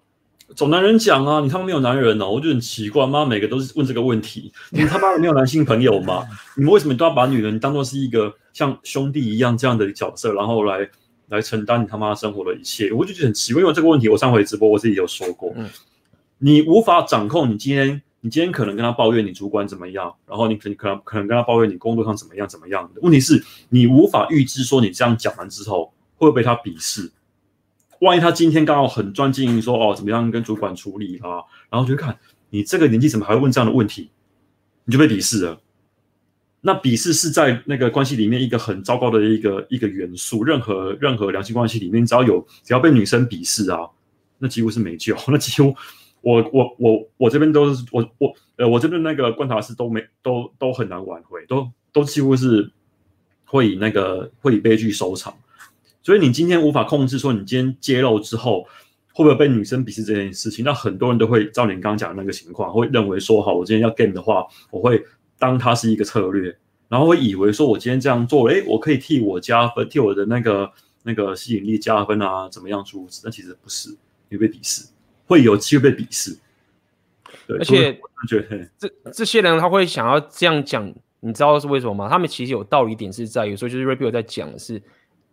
[0.54, 6.24] 总男人讲啊，你他妈没有男人哦，我就很奇怪，妈每个都是问这个问题，你他妈的没有男性朋友吗？
[6.56, 10.88] 你们为什么都要把女人当做是一个像兄弟一样这样的角色，然后来
[11.28, 12.92] 来承担你他妈生活的一切？
[12.92, 15.68] 我就觉得很奇怪，因为这个问题我上回直播我自己有说过，嗯，
[16.38, 18.02] 你无法掌控你今天。
[18.24, 23.00] 你今天可能跟他抱怨你主管怎么样，然后你可可能可能跟他抱怨你工作上怎么样怎么样的。
[23.02, 27.10] 问题是，你无法预知说你这样讲完之后会不会被他鄙视。
[28.02, 31.38] 万一他今天刚好很专精说哦怎么样跟主管处理啊，
[31.70, 32.18] 然后就看
[32.50, 34.10] 你这个年纪怎么还会问这样的问题，
[34.84, 35.60] 你就被鄙视了。
[36.60, 40.44] 那鄙视是在那个关系里面一个很糟糕的一个一个元素。
[40.44, 43.80] 任何任何两性关系里面，只要有只要被女生鄙视啊，
[44.38, 45.74] 那几乎是没救， 那几乎。
[46.20, 52.70] 我我我我这边都是我我呃我这边那个观察是都没都都很难挽回，都都几乎是
[53.44, 55.34] 会以那个会以悲剧收场。
[56.02, 58.66] 所以你今天无法控制说你今天揭露之后
[59.14, 65.02] 会不会被女生鄙视这件事情，那很多人都会照你刚刚讲的那个情况，会认为说好，我今天要 game 的话，我会
[65.38, 66.56] 当它是一个策略，
[66.88, 73.90] 然后会以为说我今天这样做，诶，我可以替我加分，替我的那个那个吸引力加分啊，怎么样诸如此，但其实不是，
[74.28, 74.86] 你会被鄙视。
[75.24, 76.36] 会有机会被鄙视，
[77.46, 77.98] 对，而且
[78.76, 82.06] 这这些人他会想要这样讲，你知道是为什么吗？
[82.06, 84.82] 他们其实有道理点是在于说，就是 Rapio 在讲的是，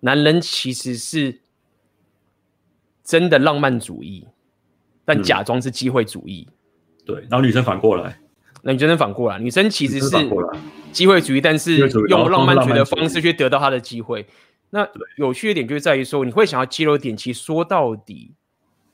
[0.02, 1.40] 男人其实是
[3.04, 4.28] 真的浪漫主义，
[5.06, 6.48] 但假装是机会主义。
[6.50, 6.54] 嗯、
[7.06, 8.20] 对，然后女生反过来，
[8.62, 10.10] 那女生反过来，女生其实是
[10.92, 11.78] 机会主义，但是
[12.10, 14.28] 用浪漫主义的方式去得到她的机会。
[14.70, 18.36] 那有趣的点就是在于说，你会想要肌肉点，其实说到底。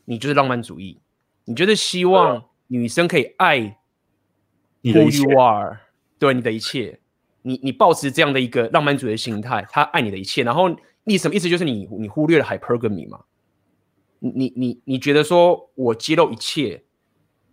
[0.07, 0.99] 你就是浪漫主义，
[1.45, 3.79] 你就是希望女生可以爱
[4.83, 5.79] who you are，
[6.19, 6.99] 对你的一切，
[7.41, 10.69] 你你抱持这样的一个浪漫主义的心态，她爱你的一切，然后
[11.05, 11.47] 你什么意思？
[11.47, 13.21] 就是你你忽略了 hypergamy 嘛？
[14.19, 16.83] 你你你你觉得说我揭露一切，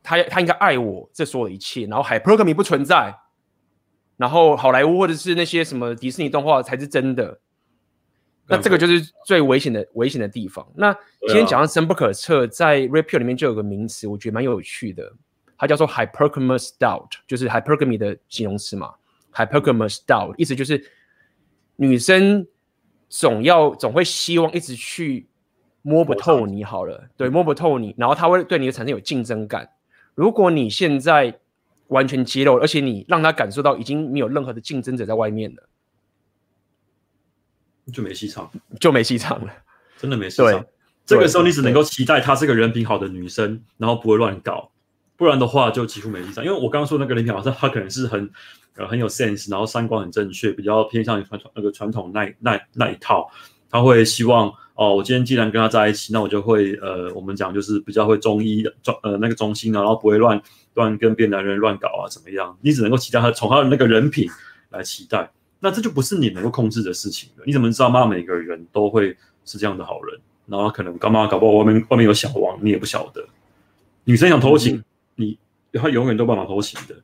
[0.03, 3.15] 他他应该爱我这所有的一切，然后 hypergamy 不存在，
[4.17, 7.41] 然后好莱坞或者是那些什么迪士尼动画才是真的。
[8.49, 10.67] 那这个就是最危险的危险的地方。
[10.75, 10.93] 那
[11.29, 15.13] 今天讲到深不可测，在 Rapio 里面就有个名词，我觉得蛮有趣的，
[15.57, 18.95] 它叫做 hypergamous doubt，就是 hypergamy 的形容词嘛。
[19.33, 20.85] hypergamous doubt 意思就是
[21.77, 22.47] 女生
[23.13, 25.29] 总要总会希望一直去
[25.83, 29.69] 摸不透你好了，对，摸不透你，然后他会对你产生有竞争感。
[30.15, 31.39] 如果你现在
[31.89, 35.69] 完全揭露，而且你让他感受到已经没有任何的竞争者在外面了。
[37.93, 39.53] 就没戏唱，就没戏唱了，
[39.99, 40.65] 真的没戏唱。
[41.05, 44.73] 这个时候你只能够期待她是个人品好的女生，然后不会乱搞，
[45.19, 46.43] 不然的话就几乎没戏唱。
[46.43, 48.31] 因为我刚刚说那个林品老师，她可能是很
[48.77, 53.31] 呃很有 sense，然后三观很正确，比较偏向于传统那个传统那那那一套，
[53.71, 60.41] 他会希望哦，我今天既然跟他在一起，那我就会呃，我们讲就是比较会中医中呃那个中心啊，然后不会乱
[60.75, 62.57] 乱跟别的男人乱搞啊，怎么样？
[62.63, 64.29] 你只能够期待他从他的那个人品
[64.71, 65.31] 来期待，
[65.61, 67.45] 那这就不是你能够控制的事情了。
[67.47, 68.07] 你怎么知道妈？
[68.07, 73.23] 每个人都会是这样的好人，然后可能干妈搞不好外面外面有小王，你也不晓得。
[74.05, 74.77] 女生想偷情。
[74.77, 75.39] 嗯你
[75.75, 76.95] 她永远都办法偷情的，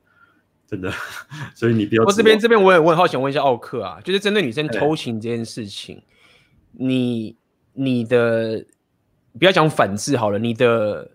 [0.68, 0.92] 真的，
[1.57, 2.04] 所以你不要。
[2.04, 6.04] 我这边这边我也我很好想问一下奥克啊，就是针对女生偷情这件事情，欸、
[6.72, 7.37] 你
[7.72, 8.62] 你的
[9.38, 11.11] 不要讲反制好了，你的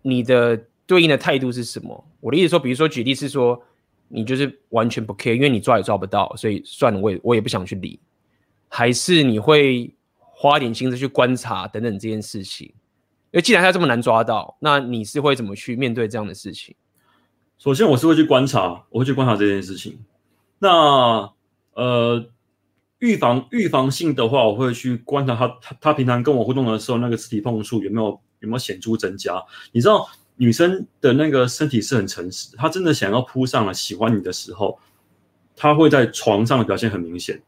[0.00, 2.08] 你的对应的态度是什么？
[2.20, 3.62] 我的意思说，比如说举例是说，
[4.08, 8.00] 你就是完全不 care，因为你抓也抓不到，所以算了，我也我也不想去理，
[8.68, 12.66] 还是你会花点心思去观察等等这件事情？
[13.30, 16.74] 因为既然他这么难抓到，那你是会怎么去面对这样的事情？
[17.64, 19.98] 首先，我是会去观察，我会去观察这件事情。
[20.58, 21.32] 那
[21.72, 22.22] 呃，
[22.98, 29.42] 预防预防性的话，我会去观察他他他平常跟我互动的时候，那个肢体碰触有没有有没有显著增加？
[29.72, 34.78] 你知道，女生的那个身体是很诚实，她真的想要扑上来喜欢你的时候，
[35.56, 37.42] 她会在床上的表现很明显。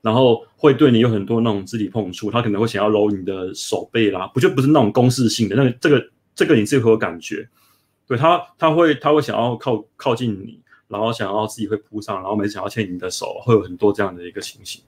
[0.00, 7.46] 然后会对你有很多那种肢体碰触，他可能会想要搂你的手背啦，不就不是那种攻势性的，那个这个这个你自己会有感觉，
[8.08, 14.82] 对他他会他会想要靠靠近你，然后想要自己会扑上，然后每次想要牵你的手，会有很多这样的一个情形。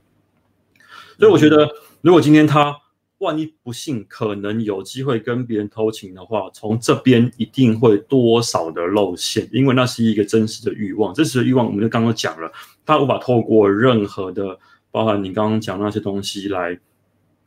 [1.19, 1.69] 所以我觉得，
[2.01, 2.77] 如果今天他
[3.19, 12.51] 万一不幸可能有机会跟别人偷情的话，从这边一定会多少的露馅，因为那是一个真实的欲望，真实的欲望我们就刚刚讲了，
[12.85, 14.59] 他无法透过任何的。
[14.93, 16.77] 包含你刚刚讲那些东西来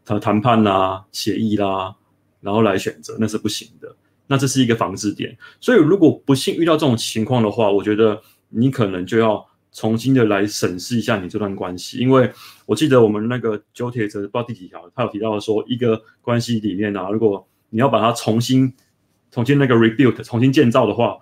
[0.06, 1.94] 谈谈判啦、协议啦，
[2.40, 3.94] 然后来选择，那是不行的。
[4.28, 5.38] 那这是一个防治点。
[5.60, 11.98] 所以如果不幸遇到这种情况的话，我觉得你可能就要重新的来审视一下你这段关系。
[11.98, 12.32] 因为
[12.66, 18.74] 我记得我们那个九铁则不知道第几条，他有提到说，一个关系里面啊，如果你要把它重新、
[19.32, 21.18] 重新那个 rebuild、重新建造的话，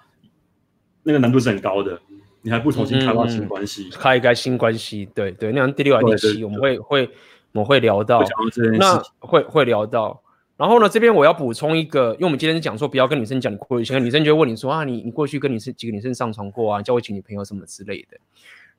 [1.04, 2.00] 那个难度是很高的。
[2.44, 7.08] 你还不重新开发新关系，嗯、开一个新关系，对对，那样第六还第七，我们会会
[7.52, 8.24] 我们会聊到，
[8.80, 10.20] 那会会聊到。
[10.62, 18.20] 然后呢，这边我要补充一个，因为我们今天是讲说不要跟女生讲你过去，前女生就会问你说啊，你你过去跟女生几个女生上床过啊，交过几个女朋友什么之类的。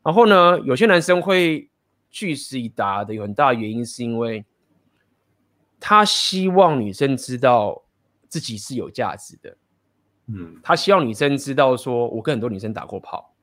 [0.01, 1.69] 然后呢，有些男生会
[2.09, 4.45] 据实以答的，有很大的原因是因为
[5.81, 7.83] 他希望女生知道
[8.29, 9.57] 自己是有价值的，
[10.29, 13.35] 嗯，他希望女生知道说我跟很多女生打过炮。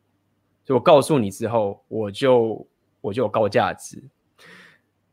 [0.64, 2.66] 所以我告诉你之后，我就
[3.02, 4.02] 我就有高价值，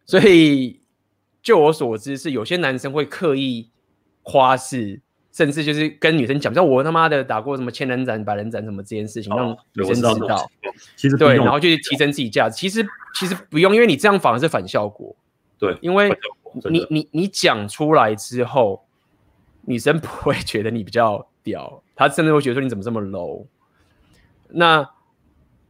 [0.05, 0.81] 所以
[1.47, 3.71] 就我所知是有些男生会刻意
[4.25, 10.51] 夸饰，甚至就是跟女生讲，像我他妈的打过什么千人斩、百人斩什么这件事情，让女生知道。
[10.97, 12.57] 其实对，然后就是提升自己价值。
[12.57, 15.15] 其实其实不用，因为你这样反而是反效果。
[15.57, 16.13] 对，因为
[16.69, 18.85] 你你你讲出来之后，
[19.61, 23.47] 女生不会觉得你比较屌，她甚至会觉得说你怎么这么 low。
[24.49, 24.85] 那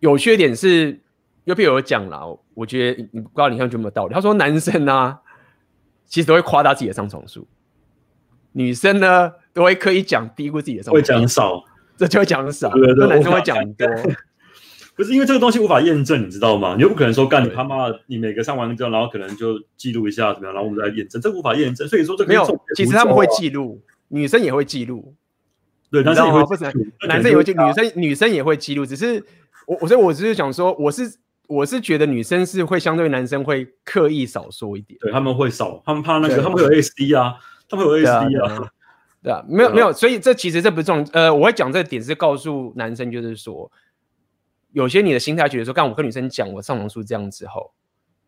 [0.01, 0.99] 有缺点是，
[1.45, 4.15] 又譬如我讲了，我觉得你不知道你看有没有道理。
[4.15, 5.21] 他说男生呢、啊，
[6.07, 7.47] 其实都会夸大自己的上床数，
[8.53, 11.65] 女生呢都会刻意讲低估自己的上床数，会讲少，
[11.97, 13.87] 这就会讲少，对对对，男生会讲多。
[14.97, 16.75] 不是因为这个东西无法验证，你知道吗？
[16.77, 21.87] 你又不可能说干你他妈，你每个上完之后，然后可能就记录一下怎么样，然后我们再验证，这无法验证。
[21.87, 25.15] 所以说这个、啊、没有，其实他们会记录，女生也会记录，
[25.91, 29.23] 对，男生也会记录，男生也会记，女生女生也会记录，只是。
[29.67, 31.03] 我我所以我只是想说，我是
[31.49, 37.37] 我是觉得女生是会相对男生会刻意少说一点，对他们会少，他们怕那个他们会有 SD 啊，
[37.69, 38.71] 他们会有 SD 啊，对啊，
[39.23, 43.71] 对啊，没有没有，所以这其实这不是重呃，我会讲这个点是告诉男生，就是说，
[44.73, 47.73] 有些你的心态觉得说，干我跟女生讲我上床数这样之后，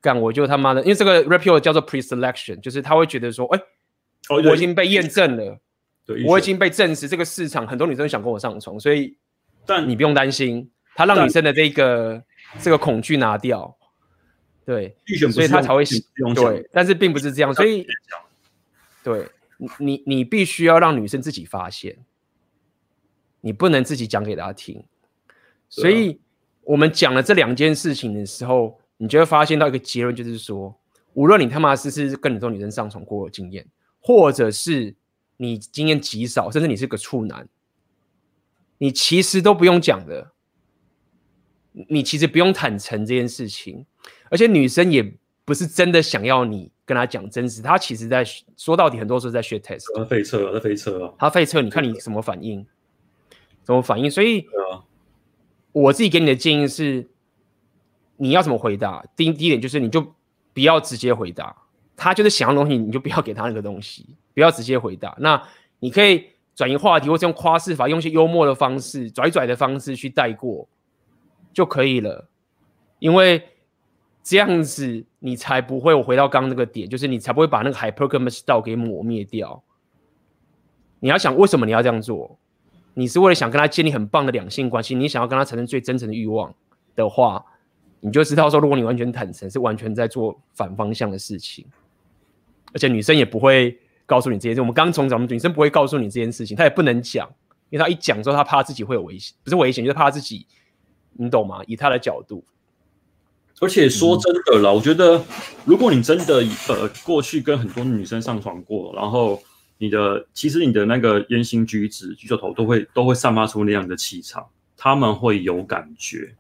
[0.00, 5.58] 干我就他妈的，因为这个 rapio 叫做 pre-selection，就是他会觉得说，哎、欸，我已经被验证了，
[6.06, 9.16] 对，我已经被证实这个市场很多女生想跟我上床，所以
[9.66, 10.70] 但你不用担心。
[10.94, 12.20] 他让女生的这个
[12.60, 13.76] 这个恐惧拿掉，
[14.64, 14.96] 对，
[15.30, 15.84] 所以他才会
[16.34, 17.86] 对，但是并不是这样，所以
[19.02, 19.28] 对
[19.78, 21.96] 你你必须要让女生自己发现，
[23.40, 24.82] 你不能自己讲给她听。
[25.68, 26.18] 所以
[26.62, 30.74] 我们讲了这两件事情的时候，你就会发现到一个结论，就是说，
[31.12, 33.66] 无论你他妈是是跟很多女生上床过的经验，
[34.00, 34.94] 或者是
[35.36, 37.46] 你经验极少，甚至你是个处男，
[38.78, 40.32] 你其实都不用讲的。
[41.72, 43.84] 你其实不用坦诚这件事情，
[44.30, 45.14] 而且女生也
[45.44, 48.24] 不是真的想要你跟她讲真实，她其实在
[48.56, 52.66] 说到底，很多时候在学 test，她废车，她废车啊，她废车，你看你什么反应？
[53.62, 54.10] 怎么反应。
[54.10, 54.46] 所以，
[55.72, 57.06] 我自己给你的建议是，
[58.16, 59.04] 你要怎么回答？
[59.14, 60.00] 第一第一点就是，你就
[60.52, 61.54] 不要直接回答，
[61.94, 65.14] 他就是想要东西，你就不要给他那个东西，不要直接回答。
[65.20, 65.40] 那
[65.78, 70.68] 你可以转移话题，或者用夸饰法，用一些幽默的方式、拽拽的方式去带过
[71.52, 72.28] 就可以了，
[72.98, 73.42] 因为。
[74.20, 79.62] 这样子你才不会，我回到刚刚那个点，就是你才不会把那个 hypergamous style 给抹灭掉。
[81.00, 82.38] 你要想为什么你要这样做？
[82.92, 86.54] 你是为了想跟他建立很棒的两性关系，你想要跟他产生最真诚的欲望
[86.94, 87.42] 的话，
[88.00, 91.64] 你就知道说，如果你完全坦诚，是完全在做反方向的事情。
[92.74, 94.60] 而且女生也不会告诉你这件事。
[94.60, 97.26] 我们刚从咱们女生不会告诉你这件事情，她也不能讲，
[97.70, 100.46] 因为她一讲之后，她怕自己会有危险，不是危险，就是怕自己，
[101.12, 101.60] 你懂吗？
[101.66, 102.44] 以他的角度。
[103.60, 105.20] 而且说真的啦，嗯、我觉得
[105.64, 109.42] 如果你真的呃过去跟很多女生上床过，然后
[109.78, 114.46] 你的其实你的那个言行举止、举手投都会都会散发出那样的气场，
[114.76, 116.36] 他们会有感觉，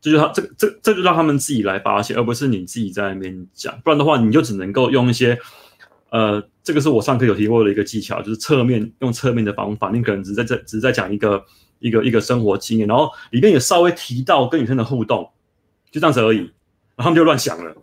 [0.00, 5.36] 这就他这这这就让他们自己来发现，而不是你自己在那边讲，不然的话你就只能够用一些
[6.10, 11.44] 呃，这个是我上课有提过的一个技巧，就是侧面用侧面的方法，你可能只在这只是在讲一个
[11.78, 15.30] 一个一个生活经验，然后里面也稍微提到跟女生的互动。
[15.90, 16.40] 就这样子而已，
[16.96, 17.74] 然后他们就乱想了。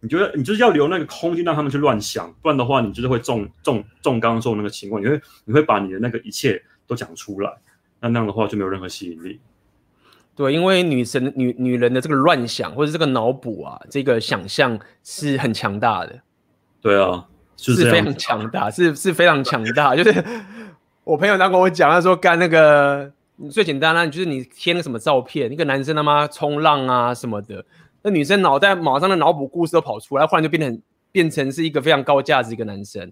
[0.00, 7.52] 你觉得你就是要留那个空间让他们去乱想，不然的话，你就是会中中中刚刚说的那个情况，你会你会把你的那个一切都讲出来，
[8.00, 9.38] 那那样的话就没有任何吸引力。
[10.34, 16.18] 对，因为女神女女人的这个乱想或者这个脑补啊，这个想象是很强大的。
[16.80, 17.26] 对啊，
[17.58, 19.94] 是，是非常强大，是是非常强大。
[19.94, 20.24] 就是
[21.04, 23.12] 我朋友他跟我讲，他说干那个。
[23.48, 27.64] 最简单啦，就是你贴个什么照片，一个男生他妈冲浪啊什么的，
[28.02, 30.82] 那女生脑袋马上的脑补故事都跑出来，忽然就变成
[31.12, 33.10] 变成是一个非常高价值一个男生。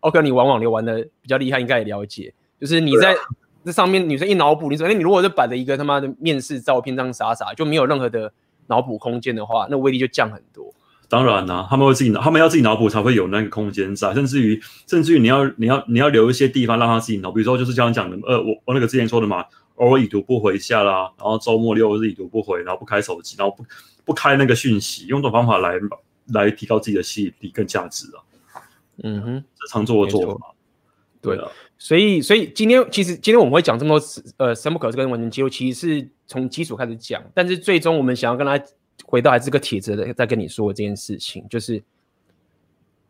[0.00, 3.14] OK，你玩网流玩的比较厉害，应该也了解，就是你在
[3.64, 8.32] 这上面女生一脑补，你说哎，你如果是摆了一个他妈的面试照片这样傻傻，就没有任何的
[8.68, 10.72] 脑补空间的话，那威力就降很多。
[11.12, 19.44] 当然啦、啊，他们会自己脑，他们要自己脑补才会有那个空间在，甚至于，甚至于你要，你要，你要留一些地方让他自己脑，比如说就是这样讲的，呃，我我那个之前说的嘛，
[19.74, 23.62] 偶尔已读不回一下啦，然后周末六日已读不回，然后不开手机，然后不
[24.06, 25.74] 不开那个讯息，用这种方法来
[26.32, 28.24] 来提高自己的吸引力跟价值啊。
[29.02, 30.54] 嗯哼，这常做的做法。
[31.20, 31.46] 对啊，
[31.76, 34.06] 所以所以今天其实今天我们会讲这么多
[34.38, 38.58] 呃深不可测跟完全肌肉，其实是从基础开始讲，但是最终我们想要跟他。
[39.04, 41.82] 回到还是这个帖子的，在跟你说这件事情，就是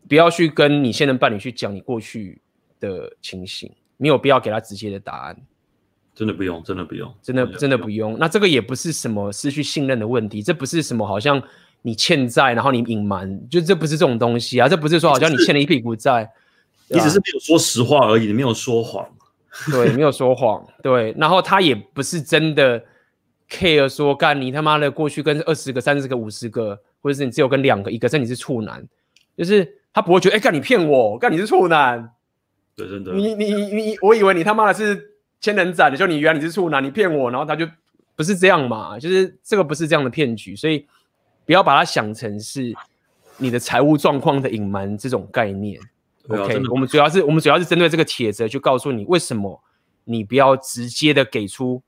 [0.09, 2.41] 不要去跟你现任伴侣去讲你过去
[2.80, 5.37] 的情形，没有必要给他直接的答案。
[6.14, 8.18] 真的不用，真的不用，真的真的不用。
[8.18, 11.41] 那这个也不是什么失去信任的问题，这不是什么好像
[11.83, 16.28] 你欠债，然后你隐瞒，就这不是这种东西啊，这不是说好像你欠了一屁股债，
[16.89, 19.09] 你只是没有说实话而已，你没有说谎。
[19.70, 20.66] 对，没有说谎。
[20.83, 22.83] 对，然后他也不是真的。
[23.53, 28.82] Care 说干你他妈的过去跟二十个、三十个、五十个，或者是你只有跟两个、一个，甚至你是处男，
[29.36, 32.11] 就是他不会觉得哎干、欸、你骗我，干你是处男，
[32.74, 37.68] 对，真的，你你你，我以为你他妈的是千人斩的，就你原来你是处男，你骗我，然后他就
[38.16, 40.86] 不是这样嘛，就是这个不是这样的骗局，所以
[41.44, 42.74] 不要把它想成是
[43.36, 45.78] 你的财务状况的隐瞒这种概念。
[46.28, 49.62] 啊、OK，我们主要是我们主要是针对这个帖子，去告诉你为什么
[50.05, 51.82] 你不要直接的给出。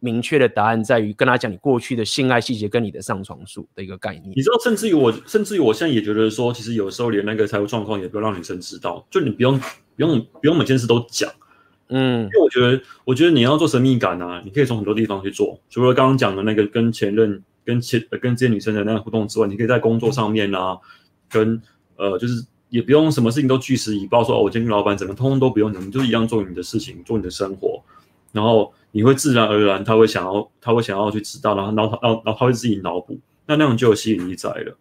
[0.00, 4.32] 明确的答案在于跟他讲你过去的性爱细节跟你的上床数的一个概念。
[4.34, 9.66] 你知道，甚至于我，甚至于我现在也觉得说，其实有时候连那个财务状况也不要让女生知道，就你不用不
[9.98, 11.30] 用不用每件事都讲，
[11.88, 20.78] 嗯，因为我觉得，我觉得你要做神秘感啊，你可以从很多地方去做，除了刚刚讲的那个跟前任、跟前跟这些女生的那个互动之外，你可以在工作上面啊，
[21.28, 21.60] 跟
[21.96, 27.82] 呃，就是也不用什么事情都据实以报，说哦，我今天跟老板怎么，通通都不用，你就是一样做你的事情，做你的生活，
[28.32, 28.72] 然后。
[28.92, 34.76] 你会自然而然，他会想要，他会想要去知道，然后，然后，然后，然后他会自己脑补，那那种就有吸引力在了。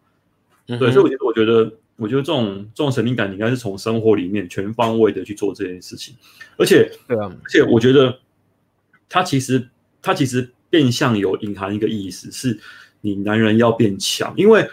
[0.67, 6.15] 嗯、对，所以我觉得，我觉得，我觉得这种这种神秘感，你应该是从生活里面全方位的去做这件事情。
[6.57, 8.19] 而且，对啊，而且我觉得，
[9.07, 9.69] 他其实，
[10.01, 12.59] 他其实变相有隐含一个意思，是
[13.01, 14.67] 你男人要变强，因为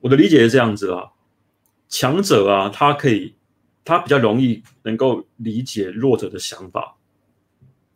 [0.00, 1.04] 我的理解是这样子啊，
[1.88, 3.34] 强者啊，他可以，
[3.84, 6.95] 他比较容易能够理解弱者的想法。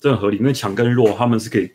[0.01, 1.71] 这很合理，因为强跟弱，他们是可以，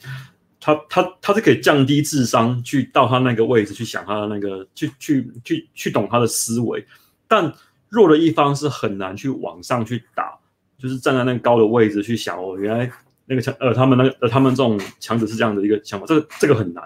[0.60, 6.84] 他他他是可以降低智商，去到他那个位置去想他的那个，去去去去懂他的思维。
[7.28, 7.54] 但
[7.88, 10.38] 弱的一方是很难去往上去打，
[10.78, 12.92] 就是站在那个高的位置去想哦，原来
[13.26, 16.84] 那个强呃，他们那个呃，他们这种强者是这样的一个想法，这个这个很难，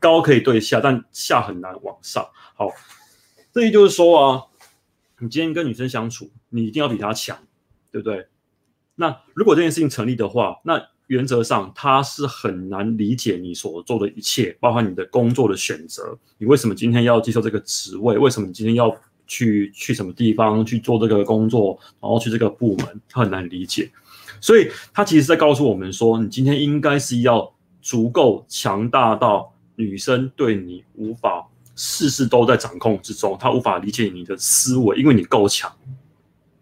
[0.00, 2.28] 高可以对下，但下很难往上。
[2.54, 2.70] 好，
[3.52, 4.42] 这也就是说啊，
[5.20, 7.38] 你今天跟女生相处，你一定要比她强，
[7.92, 8.26] 对不对？
[8.96, 18.18] 那如果这件事情成立的话，那原则上他是很难理解你所做的一切，包括你的工作的选择，你为什么今天要接受这个职位？
[18.18, 18.92] 为什么你今天要
[19.26, 23.00] 去去什么地方去做这个工作，然后去这个部门？
[23.08, 23.88] 他很难理解，
[24.40, 35.70] 所以他其实在告诉我们说，你今天应该是要足够强大到女生对你无法事事都在掌控之中，他无法理解你的思维，因为你够强。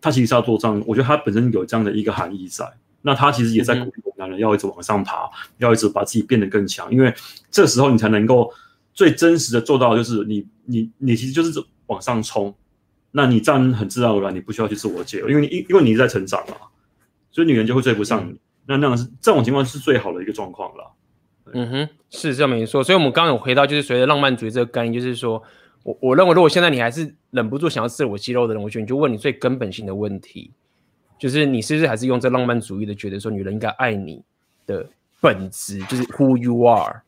[0.05, 2.71] 他其实是要做这样，我觉得他本身有这样的一个含义在。
[3.01, 7.11] 那他其实也在鼓励男人要一直往上爬，嗯、要一直把自己变得更强，因为
[7.51, 8.53] 这时候你才能够
[8.93, 12.55] 最真实的做到，就是你你你其实就是往上冲。
[13.13, 16.57] 那你这样很自然而然，你不需要去自我解，因为你因因为你在成长嘛，
[17.31, 18.33] 所以女人就会追不上你。
[18.33, 20.93] 嗯、那那样是这种情况是最好的一个状况了。
[21.55, 22.85] 嗯哼，是这么没错。
[22.85, 25.43] 所以我们刚刚有回到，就是随着浪漫主义这个概念，就是说。
[25.85, 30.51] 我我认为，如果现在你还是忍不住想要自我肌肉的人，我觉得你就问你最根本性的问题，
[31.19, 34.23] 就是你是不是还是用这浪漫主义的觉得说女人应该爱你
[34.67, 34.89] 的
[35.21, 37.03] 本质，就是 who you are。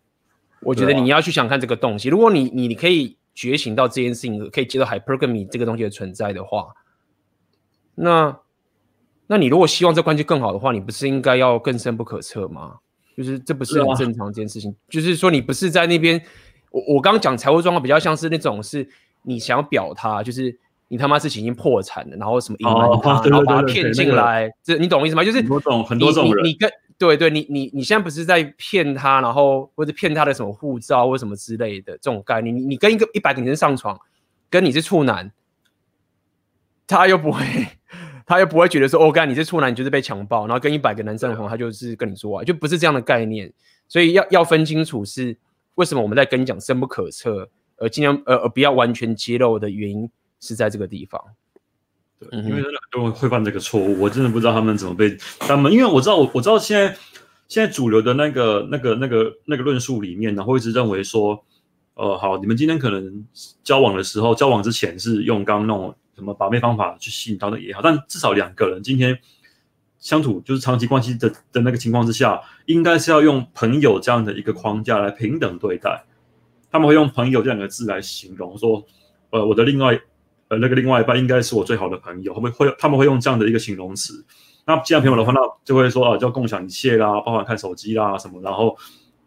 [0.61, 2.11] 我觉得你要去想看这个东西。
[2.11, 6.75] 如果你你你可以觉醒到这件事情，可以接受 hypergamy 这个东西的存在的话，
[7.95, 8.39] 那
[9.27, 12.77] 那你如果希望这关系更好的话，你不是应该要更深不可测吗？
[13.17, 14.77] 就是这不是很正常这件事情。
[14.91, 16.23] 就是说你不是在那边。
[16.77, 18.87] 我我刚刚讲财务状况比较像是那种，是
[19.23, 20.55] 你想要表他，就是
[20.89, 25.25] 你他妈是已经破产了，然后什么隐瞒他，然后把他骗进来，这你懂我意思吗？
[25.25, 33.99] 就是很多种很多种人，你跟对对，你你你现在不是在骗他，然后或者骗他的什么护照或什么之类的这种概念，你你跟一个一百个女生上床，
[34.51, 35.33] 跟你是处男，
[36.87, 37.43] 他又不会
[38.27, 43.51] 他又不会觉得说哦，干你是处男，你就是被强暴，然后跟一百个男生的话，他就是跟你说啊，就不是这样的概念，
[43.89, 45.39] 所以要要分清楚是。
[45.77, 50.11] 为什么我们在跟你讲深不可测，而尽量呃而不要完全揭露的原因
[50.41, 51.19] 是在这个地方。
[52.19, 56.97] 对，因为真的很多人会犯这个错误，我真的不知道他们怎么被他们，因为我知道我我知道现在
[57.47, 61.45] 现在主流的那个那个那个那个论述里面，然后一直认为说，
[61.95, 63.25] 呃好，你们今天可能
[63.63, 69.19] 交往的时候，交往之前是用刚刚那种什么把妹方法去吸引到的也好，但至少两个人今天。
[70.07, 76.05] 相处就是长期关系的的那个情况之下，应该是要用朋友这样的一个框架来平等对待。
[76.71, 78.87] 他们会用朋友这两个字来形容，说，
[79.31, 80.01] 呃，我的另外，
[80.47, 82.33] 呃，那个另外一半应该是我最好的朋友。
[82.33, 84.25] 他们会他们会用这样的一个形容词。
[84.65, 88.77] 那既然朋友的话，那就会说啊，就共享一切啦，包含看手机啦什么，然后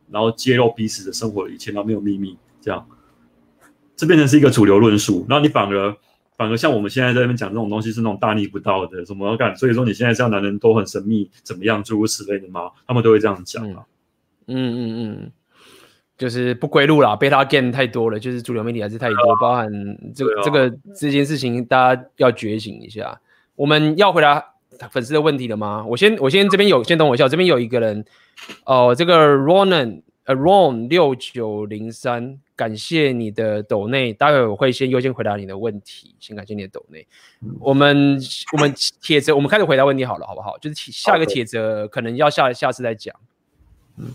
[0.10, 2.88] 然后揭露彼此的生活的一切，然后没有秘密，这样，
[3.98, 5.26] 这变成是一个主流论述。
[5.28, 5.98] 那你反而。
[6.40, 9.54] 反而像我们现在在那边讲这种东西是那种大逆不道的，什么要干？
[9.58, 12.72] 所以说你现在这样男人都很神秘，怎么样诸如此类的吗？
[12.88, 13.84] 他们都会这样讲啊。
[14.48, 15.32] 嗯嗯嗯，
[16.18, 19.70] 就是不归路啦，beta game 太多了，就是主流媒体还是太多，啊、包含
[20.16, 23.20] 这个、啊、这个这件事情，大家要觉醒一下。
[23.56, 24.42] 我们要回答
[24.90, 25.86] 粉丝的问题了吗？
[25.86, 28.06] 我先我先这边有，先等我一下，这边有一个人
[28.66, 30.04] 哦，这个 Ronan。
[30.30, 37.08] Ron 六九零三，感谢你的抖内，待会我会先优先回答你的问题，先感谢你的抖内。
[37.62, 38.20] 我们
[38.52, 40.58] 我们铁子，我们开始回答问题好了，好不好？
[40.58, 43.16] 就是下一个铁子可能要下下次再讲。
[43.96, 44.12] 嗯，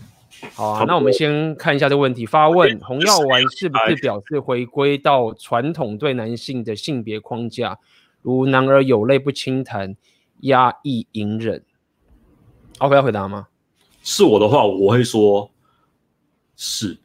[0.53, 2.23] 好啊，那我们先看一下这个问题。
[2.23, 7.79] 发问：红药丸是不是表示回归到传统对男性的性别框架，
[8.21, 9.95] 如男儿有泪不轻弹，
[10.41, 11.63] 压抑隐忍
[12.77, 13.47] ？OK，要回答吗？
[14.03, 15.49] 是我的话，我会说。
[16.55, 16.99] 是，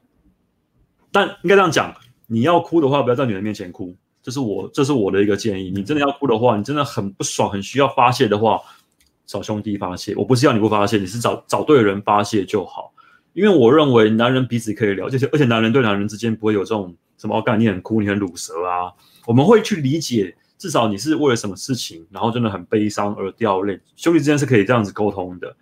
[1.12, 1.94] 但应该这样讲，
[2.26, 5.70] 你要哭的话，不要在女人面前哭，这是我这是我的一个建议。
[5.74, 8.60] 你真的要哭的话，你真的很不爽，很需要发泄的话，
[9.26, 10.14] 找兄弟发泄。
[10.16, 12.92] 我不是要你不发泄，你是找找对人发泄就好。
[13.32, 18.92] 因为我认为男人彼此可以聊这些，而且男人对男人之间不会有这种什么干你很哭，你很鲁舌啊。
[19.24, 23.78] 我们会去理解，至少你是为了什么事情，然后真的很悲伤而掉泪。
[23.94, 25.56] 兄弟之间是可以这样子沟通的。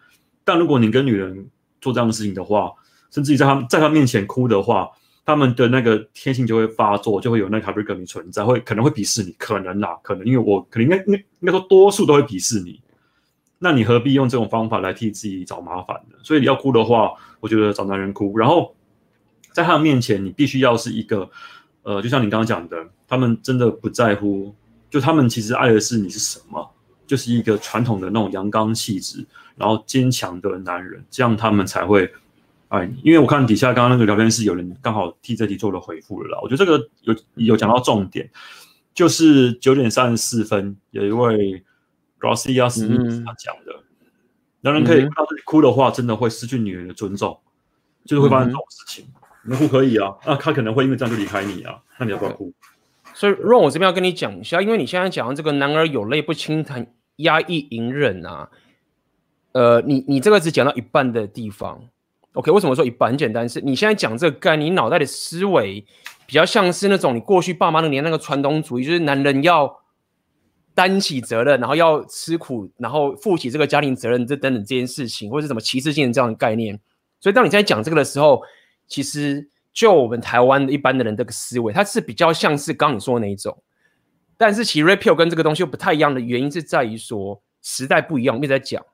[0.45, 1.47] 但如果你跟女人
[1.81, 2.73] 做这样的事情的话，
[3.11, 4.89] 甚至于在他在他面前哭的话，
[5.29, 12.81] 他们的那个天性就会发作，就会有那个 hypergamy 存在，会可能会鄙视你，可能啦，可能因为我可能应该应该应该说多数都会鄙视你，
[13.59, 16.17] 那你何必用这种方法来替自己找麻烦呢？
[16.23, 18.75] 所以你要哭的话，我觉得找男人哭，然后
[19.53, 21.29] 在他们面前，你必须要是一个，
[21.83, 24.55] 呃，就像你刚刚讲的，他们真的不在乎，
[24.89, 26.67] 就他们其实爱的是你是什么，
[27.07, 29.23] 就是一个传统的那种阳刚气质，
[29.57, 32.11] 然后坚强的男人，这样他们才会。
[32.69, 38.31] 哎，因为我看底下刚刚那个聊天室有人刚好替这题做了回复了啦，我觉得这个有有讲到重点，
[38.95, 41.65] 就是九点三十四分有一位
[42.21, 43.73] Garcia Smith 他讲的，
[44.61, 47.39] 男人可以靠自己哭的话，真的会失去女人的尊重，
[48.05, 49.07] 就是会发生这种事情。
[49.45, 52.53] 你哭可以啊，那他可能会因为这样就离开你啊，那你要不要哭？
[53.15, 58.51] 所以 Ron，我这边要跟你讲一下，因为你现在讲的这个男儿有泪不轻弹，压抑隐忍啊。
[59.53, 61.83] 呃，你你这个只讲到一半的地方
[62.33, 62.51] ，OK？
[62.51, 63.11] 为什么说一半？
[63.11, 65.85] 很简单，是你现在讲这个概念，你脑袋的思维
[66.27, 69.81] 比较像是那种你过去爸妈那年那个传统主义，就是男人要
[70.75, 76.79] 担起责任，然后要吃苦，然后负起这个家庭责任，这等等这件事情，或者是什么歧视性的这样的概念。
[77.21, 78.43] 所以当你在讲这个的时候，
[78.87, 83.61] 其实就我们台湾一般的人这个思维，它是比较像是刚你说的那一种。
[84.37, 88.85] 但是其实 Repeal 跟这个东西又不太一样的原因是在于说时代不一样，我们在讲。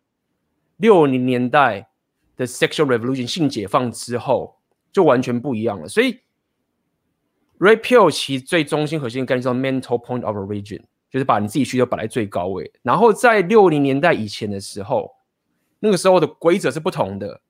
[0.78, 1.88] 六零年代
[2.36, 4.56] 的 sexual revolution 性解放之后
[4.92, 6.20] 就完全不一样了，所以
[7.58, 12.72] Red Pill 其最中心核心概念叫 mental point of origin，就是把你自己需求摆在最高位。
[12.82, 15.10] 然后在六零年代以前的时候，
[15.78, 17.40] 那个时候的规则是不同的，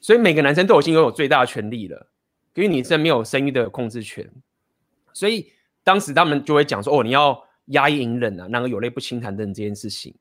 [0.00, 2.08] 所以每个男生都已经拥有最大的权利了，
[2.54, 4.28] 因为女生没有生育的控制权，
[5.12, 5.52] 所以
[5.84, 10.14] 当时他们就会讲说：“哦，你要压抑隐忍啊，那个有泪不轻弹等这件事情。”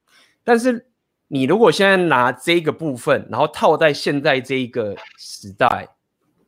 [0.43, 0.88] 但是
[1.31, 5.87] 你如果现在拿这个部分，然后套在现在这一个时代，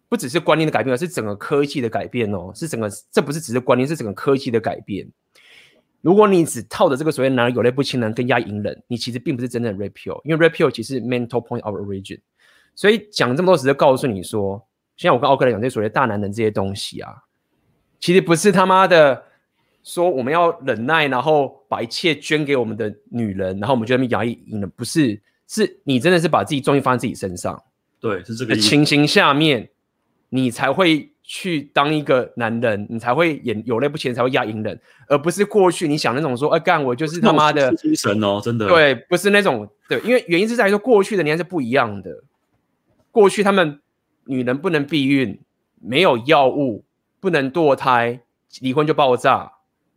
[0.09, 5.07] 不只是观念的改变，而是整个科技的改变哦，是整个，这不是只是观念，是整个科技的改变。
[6.01, 12.19] 如果你只套着这个所谓“男人有泪不轻弹”跟压抑隐忍，你其实并不是真正的 Red Pill，因为 Red Pill 其实 mental point of origin。
[12.73, 14.67] 所以讲这么多，只是告诉你说，
[14.97, 17.13] 现在我跟奥克来讲这些所谓大男人这些东西啊，
[17.99, 19.25] 其实不是他妈的。
[19.84, 25.21] 说我们要忍耐，然后把一切捐给我们的女人，然后我们就那么压抑赢了，不是？
[25.53, 27.61] 是你真的是把自己重心放在自己身上，
[27.99, 29.69] 对，是这个情形下面，
[30.29, 34.79] 你才会去当一个男人，你才会演有泪不轻，才会压隐忍，
[35.09, 42.23] 而不是过去你想那种说，哎、欸，干我就是他妈的精神哦，真的，对，不是那种，对，因为原因是在于说过去的年代是不一样的，
[43.11, 43.82] 过去他们
[44.27, 45.38] 女人不能避孕，
[45.82, 46.86] 没有药物，
[47.19, 48.21] 不能堕胎，
[48.61, 49.51] 离婚就爆炸。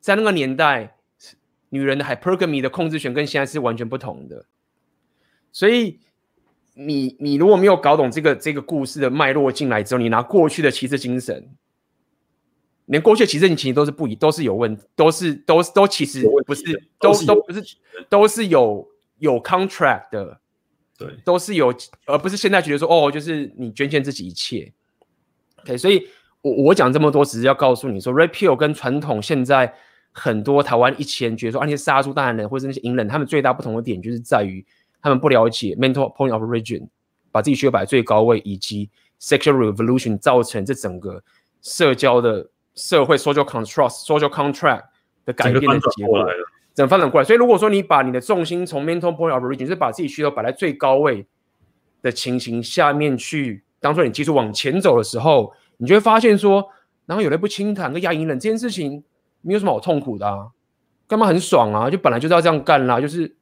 [0.04, 0.98] 在那个年代，
[1.70, 4.44] 女人的 hypergamy 的控制权跟现在是完全不同的，
[5.50, 5.98] 所以
[6.74, 11.48] 你你如果没有搞懂这个这个故事的脉络进来之后，你拿过去的骑士精神，
[12.84, 17.76] 连过去的骑士你其实都是不一，都是有问题，都是都都其实不是，都都不是，
[18.10, 18.86] 都是有
[19.20, 20.38] 有 contract 的，
[20.98, 21.74] 对，都是有，
[22.04, 24.70] 而不是现在觉得说哦，就是你捐献自己一切
[25.62, 26.06] ，OK，所以
[26.42, 29.74] 我我讲这么多，只是要告诉你说，Red Pill 跟传统现在。
[30.16, 34.64] 很多台湾一前觉得说，啊，那些杀猪大男人或者那些隐忍，他们最大不同的点就是在于
[35.02, 36.86] 他们不了解 mental point of origin，
[37.32, 38.88] 把自己需求摆在最高位，以及
[39.20, 41.20] sexual revolution 造成这整个
[41.62, 44.84] 社交的社会 social construct social contract
[45.24, 46.24] 的改变的结果，
[46.74, 47.24] 整个发展过来。
[47.24, 51.26] 所以如果说你把你的重心从 mental point of origin，就是把自己需求摆在最高位
[52.02, 56.64] 的情形下面去，当做你技术往前走的时候，你就会发现说，
[57.04, 59.02] 然后有人不轻谈跟压隐忍这件事情。
[59.44, 60.50] 没有什么好痛苦的啊，
[61.06, 61.90] 干嘛很爽啊？
[61.90, 63.36] 就本来就是要这样干啦，就是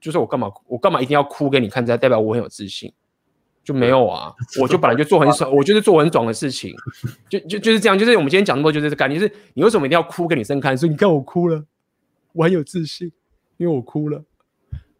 [0.00, 2.92] 就是我干嘛我干嘛一定要哭给你看，才代表我很有自信？
[3.64, 6.72] 就没有啊，我就本来就做很爽， 我就是做很爽的事情，
[7.28, 7.98] 就就就是这样。
[7.98, 10.78] 就是我们今天讲那么多，就是这感觉，是你为什么一定要哭给女生看？
[10.78, 11.64] 说你看我哭了，
[12.32, 13.10] 我很有自信，
[13.56, 14.22] 因为我哭了，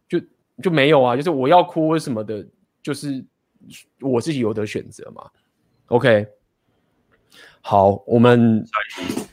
[0.08, 0.20] 就
[0.60, 1.14] 就没有啊。
[1.14, 2.44] 就是我要哭什么的，
[2.82, 3.24] 就是
[4.00, 5.30] 我自己有得选择嘛。
[5.86, 6.26] OK，
[7.60, 8.66] 好，我们。
[8.66, 9.25] 下一题，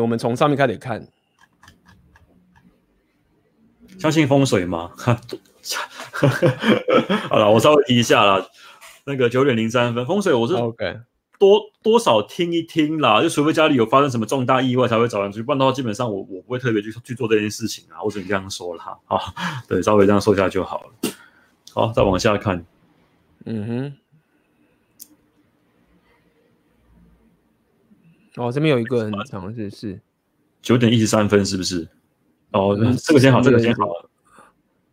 [0.00, 1.06] 我们从上面开始看。
[3.98, 4.90] 相信风水吗？
[7.28, 8.46] 好了，我稍微提一下啦。
[9.04, 11.00] 那个九点零三分，风水我是 OK，
[11.38, 13.20] 多多少听一听啦。
[13.20, 18.02] 就除非家里有发生什么重大意外才会找人去，不然的话，基本上我我不会特别去去做这件事情啊。
[18.02, 18.96] 我只能这样说啦。
[19.04, 19.34] 好，
[19.68, 21.10] 对，稍微这样说一下就好了。
[21.74, 22.64] 好，再往下看。
[23.44, 23.99] 嗯哼。
[28.36, 30.00] 哦，这边有一个很长的是
[30.62, 31.88] 九点一十三分，是不是？
[32.52, 33.88] 哦，嗯、这个先好，这个先好。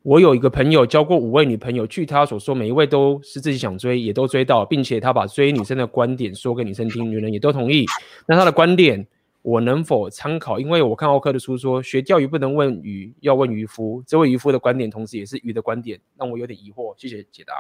[0.04, 7.86] 我有一个朋友交过五位女朋友，据他所说，每一位都是自己想追，也都追到，并且他把追女生的观点说给女生听，女人也都同意。
[8.26, 9.06] 那他的观点，
[9.42, 10.60] 我能否参考？
[10.60, 14.02] 因为我看奥克的书说，学钓鱼不能问鱼，要问渔夫。
[14.08, 16.96] 这位渔夫的观点，同时也是鱼的观点，让我有点疑惑。
[16.98, 17.54] 谢谢解答。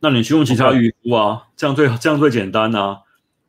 [0.00, 3.02] 那你去问其他渔夫啊，这样最这样最简单啊。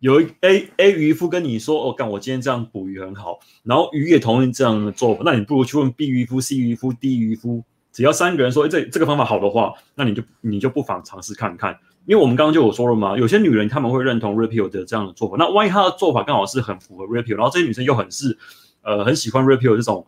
[0.05, 7.63] 有 A A 渔夫跟你说：“哦，干，我今天这样捕鱼很好。”然后鱼也同意这样的做法，那你不如去问 B 渔夫、C 渔夫、D 渔夫。
[7.91, 11.75] 只要三个人说：“哎，这这个方法好的话，那你就你就不妨尝试看看。”
[12.05, 15.37] 因为我们刚刚就有说了嘛，有些女人她们会认同 Red Pill 的这样的做法。
[15.39, 18.37] 那万一她的做法刚好是很符合 Red Pill，然后这些女生又很是
[18.83, 20.05] 呃很喜欢 Red Pill 这种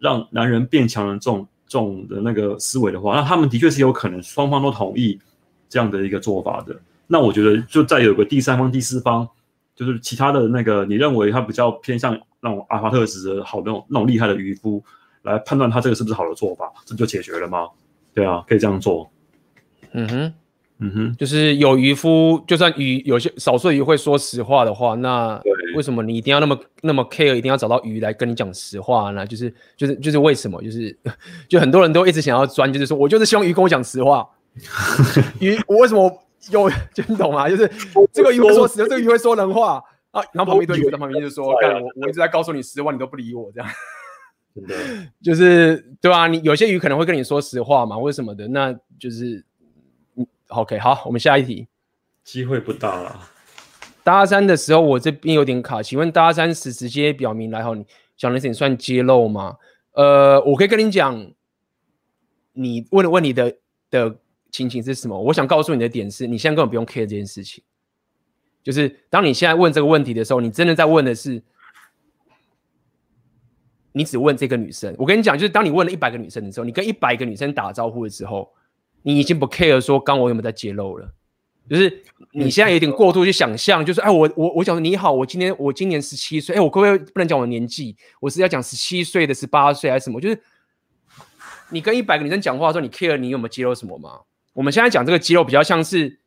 [0.00, 5.20] 让男人变强的这种这种的那个思维的话，那他们的确是有可能双方都同意
[5.68, 6.76] 这样的一个做法的。
[7.06, 9.28] 那我觉得就再有个第三方、第四方。
[9.74, 14.82] 就是其他的那个，你认为他比较偏向那种阿法特质的好那种那种厉害的渔夫
[15.20, 17.68] 来判断他这个是不是好的做法，这就解决了吗？
[18.14, 19.10] 对啊，可以这样做。
[19.92, 20.34] 嗯哼，
[20.78, 25.38] 嗯哼，就是有渔夫，就算鱼有些少数鱼会说实话的话，那
[25.74, 29.26] 为什么你一定要那么那么 care，一定要找到鱼来跟你讲实话呢？
[29.26, 30.58] 就是就是就是为什么？
[30.62, 30.98] 就是
[31.50, 34.26] 就很多人都一直想要钻，就是说我就是希望鱼跟我讲实话。
[35.38, 36.10] 鱼，我为什么
[36.50, 36.70] 有？
[36.94, 37.48] 就你懂吗？
[37.48, 37.70] 就是
[38.12, 40.22] 这个鱼会说实话，这个鱼会说人话啊。
[40.32, 43.68] 然后旁边一堆鱼在旁边就说：“干我，我一直在告诉你实话，你都不理我，这样。”
[44.66, 44.76] 对，
[45.22, 46.26] 就是对啊？
[46.26, 49.44] 你有些鱼可能会跟你说实话嘛，或者什么的，那就是
[50.14, 51.68] 嗯，OK，好，我们下一题。
[52.24, 53.20] 机会不大了。
[54.02, 55.82] 搭讪的时候，我这边有点卡。
[55.82, 57.84] 请问搭讪时直接表明来后，你
[58.16, 59.56] 讲的事情算揭露吗？
[59.92, 61.32] 呃，我可以跟你讲，
[62.54, 63.56] 你问的问你的
[63.90, 64.16] 的
[64.50, 65.20] 情形是什么？
[65.20, 67.62] 我想告诉你的点是，你现在根本不用 care 这件事情。
[68.62, 71.42] 就是当你现在问这个问题的时候，你真的在问的是。
[73.92, 78.46] 你只问这个女生，我跟你讲，就是当你问了一百个女生的时候，你跟一百个女生打招呼的时候，
[79.00, 81.10] 你已经不 care 说刚我有没有在揭露了，
[81.66, 90.20] 就是你现在有点过度去想象，就是哎，我我我讲你好，我今天我今年十七岁，哎，我可不可以不能讲我年纪，我是要讲十七岁的十八岁还是什么？
[90.20, 90.38] 就是
[91.70, 94.20] 你跟一百个女生讲话的时候，你 care 你有没有揭露什么吗？
[94.56, 96.18] 我们现在讲这个揭露比较像是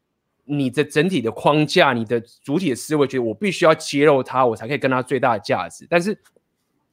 [0.46, 6.18] 你的整体的框架，你的主体的思维，觉得我必须要揭露她，我才可以跟她最大的价值，但是。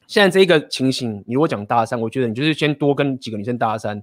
[0.08, 4.00] 现在这一个情形，你如果讲搭讪，我觉得你就是先多跟几个女生搭讪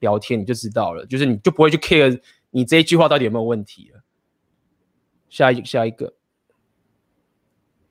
[0.00, 2.20] 聊天，你就知道了，就是你就不会去 care
[2.50, 4.00] 你这一句话到底有没有问题了。
[5.28, 6.12] 下一下一个，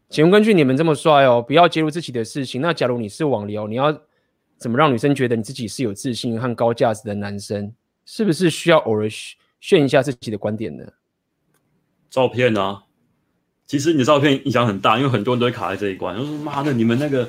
[0.10, 2.62] 请问根据你们这么帅哦，不要揭露自己的事情。
[2.62, 3.98] 那假如你是网聊，你要
[4.58, 7.74] 怎么让女生觉得你自己是有自信和高价值的男生？
[8.06, 9.08] 是不是需要偶尔
[9.60, 10.86] 炫一下自己的观点呢？
[12.10, 12.84] 照片啊。
[13.66, 16.16] 其实你的照片影响很大，因为很多人都会卡在这一关。
[16.16, 17.28] 就说妈的，你们那个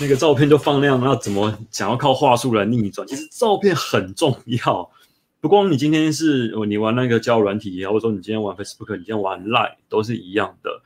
[0.00, 3.06] 那个照片就放量，那怎么想要靠话术来逆转？
[3.06, 4.90] 其实照片很重要。
[5.38, 10.82] 不光你今天是你玩那个交友软体也好，或者说你今天玩 Facebook，你今天玩 Line 都是一样的。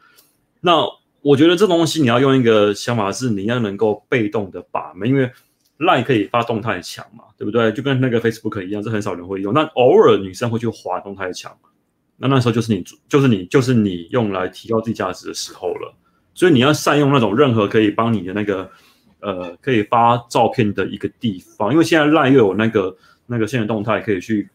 [0.61, 0.85] 那
[1.23, 5.31] 我觉得这东西你要用一个想法是，你要能够被动的把门，因为
[5.81, 7.73] Line 可以发动态墙嘛，对不对？
[7.73, 9.53] 就跟那个 Facebook 一样，这很少人会用。
[9.53, 11.57] 那偶尔女生会去滑动态墙。
[12.19, 15.95] 那那时候就是你，就是你，就是你用来提高自己价值的时候了。
[16.35, 18.71] 所以你要善用那种任何可以帮你的那个，
[19.21, 21.73] 呃，可以发照片的一个地方。
[21.73, 24.51] 因为现在 LINE 又有那个那个限时动态可以去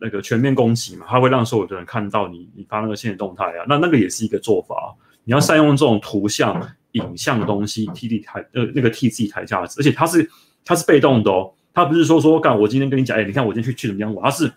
[0.00, 3.64] 那个全面攻击嘛，它会让所有的人看到你你发那个限时动态啊。
[3.68, 4.96] 那那个也是一个做法。
[5.22, 6.60] 你要善用这种图像、
[6.98, 10.30] 影像的东西替你抬呃那个替自己抬价值，而且它是
[10.64, 14.52] 它是被动的哦，它不是说说干我今天跟你讲，哎，你看我今天去去怎么样玩，它是。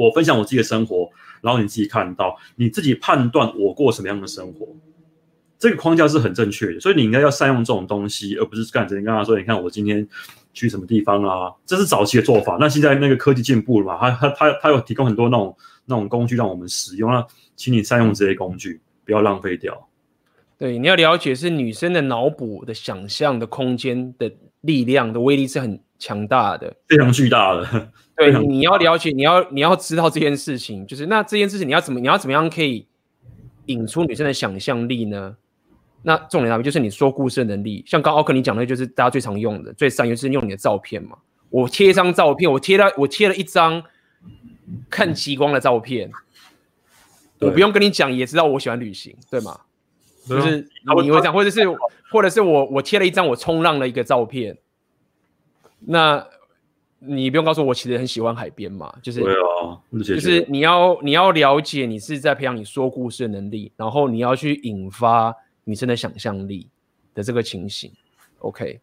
[0.00, 4.68] 我分享我自己的生活，然后你自己看到，你自己判断我过什么样的生活，
[5.58, 10.06] 这个框架是很正确的，所以你应该要善用这种东西，而不是干着你跟他说，你看我今天
[10.52, 12.56] 去什么地方啊，这是早期的做法。
[12.60, 15.56] 那现在那个科技进步了嘛，他他他他有提供很多那种
[15.86, 19.87] 那种工具让我们使用，那请你善用这些工具，不要浪费掉。
[20.58, 24.30] 对，你要了解是女生的脑补的想象的空间的
[24.62, 27.90] 力量的威力是很强大的，非常巨大的。
[28.16, 32.84] 对，你要了解，你要你要知道这件事情，就是那这件事情你要怎么你要怎么样可以
[33.66, 35.36] 引出女生的想象力呢？
[36.02, 41.18] 那重点在于就是你说故事的能力，像刚奥克你讲的，就是大家最常用的、最善于是用你的照片嘛。
[41.50, 43.82] 我贴一张照片，我贴了我贴了一张
[44.90, 46.10] 看极光的照片，
[47.38, 49.60] 我不用跟你讲也知道我喜欢旅行，对吗？
[50.28, 50.68] 就是
[51.02, 51.60] 你会这样，或者是
[52.10, 54.56] 或者是我我贴了一张我冲浪的一个照片，
[55.80, 56.26] 那。
[57.00, 66.68] 你不用告诉我，我其实很喜欢海边嘛，就是对啊，就是你要你要了解，你是在培养你说故事的能力，然后你要去引发女生的想象力
[67.14, 67.92] 的这个情形。
[68.40, 68.80] OK，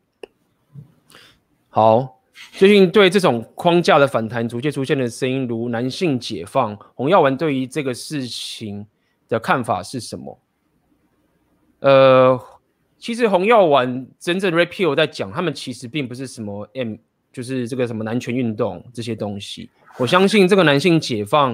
[1.68, 2.22] 好，
[2.54, 8.88] 最近对这种框架的反弹逐渐出现的声音，如男性解放，洪耀文对于这个事情
[9.28, 10.40] 的看法是什么？
[11.80, 12.40] 呃，
[12.98, 16.96] 其实红药丸真正 repeal 在讲，他们其实并不是什么 M。
[17.36, 21.54] 就是这个什么男权运动这些东西，我相信这个男性解放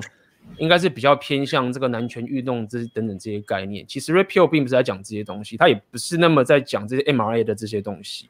[0.59, 3.83] 应该是比较偏向这个男权运动这等等这些概念。
[3.87, 8.29] 其实 Repeal 并不是在讲这些东西，他也不是那么在讲这些 MRA 的这些东西。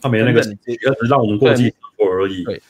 [0.00, 0.78] 他没那个，只是
[1.10, 2.42] 让我们过继而已。
[2.42, 2.62] 对，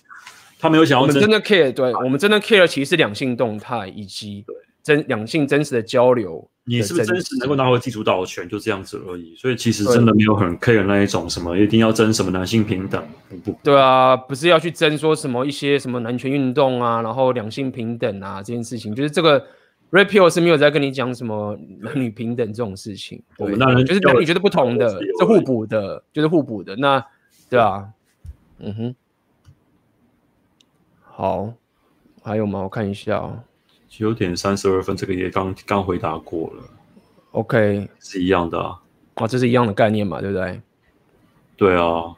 [0.59, 1.03] 他没有想要。
[1.03, 4.45] 我们真的 care，对我们真的 care，其实是两性动态以及
[4.83, 6.51] 真两性真实的交流。
[6.77, 9.35] 你是不是真实能够拿回基础导权，就这样子而已。
[9.37, 13.03] 所以其实真的没有很 care 那一种什么一定要争什么男性平等。
[13.45, 19.45] 不，对啊，不是要去争说什么一些什么男权运动啊，然后两性平等啊这件事情，就是这个
[19.91, 23.21] Repeal 是没有在跟你讲什么男女平等这种事情。
[23.39, 26.77] 我们当然就是男女觉得不同的，是互补的，就是互补的。
[26.77, 27.05] 那
[27.49, 27.89] 对啊，
[28.59, 28.95] 嗯哼。
[31.03, 31.53] 好，
[32.23, 32.61] 还有吗？
[32.61, 33.43] 我看一下哦。
[33.91, 36.63] 九点三十二分，这个也刚刚回答过了。
[37.33, 38.81] OK，是一样的啊。
[39.15, 40.63] 啊，这是一样的概念嘛，对不对？
[41.57, 42.15] 对啊，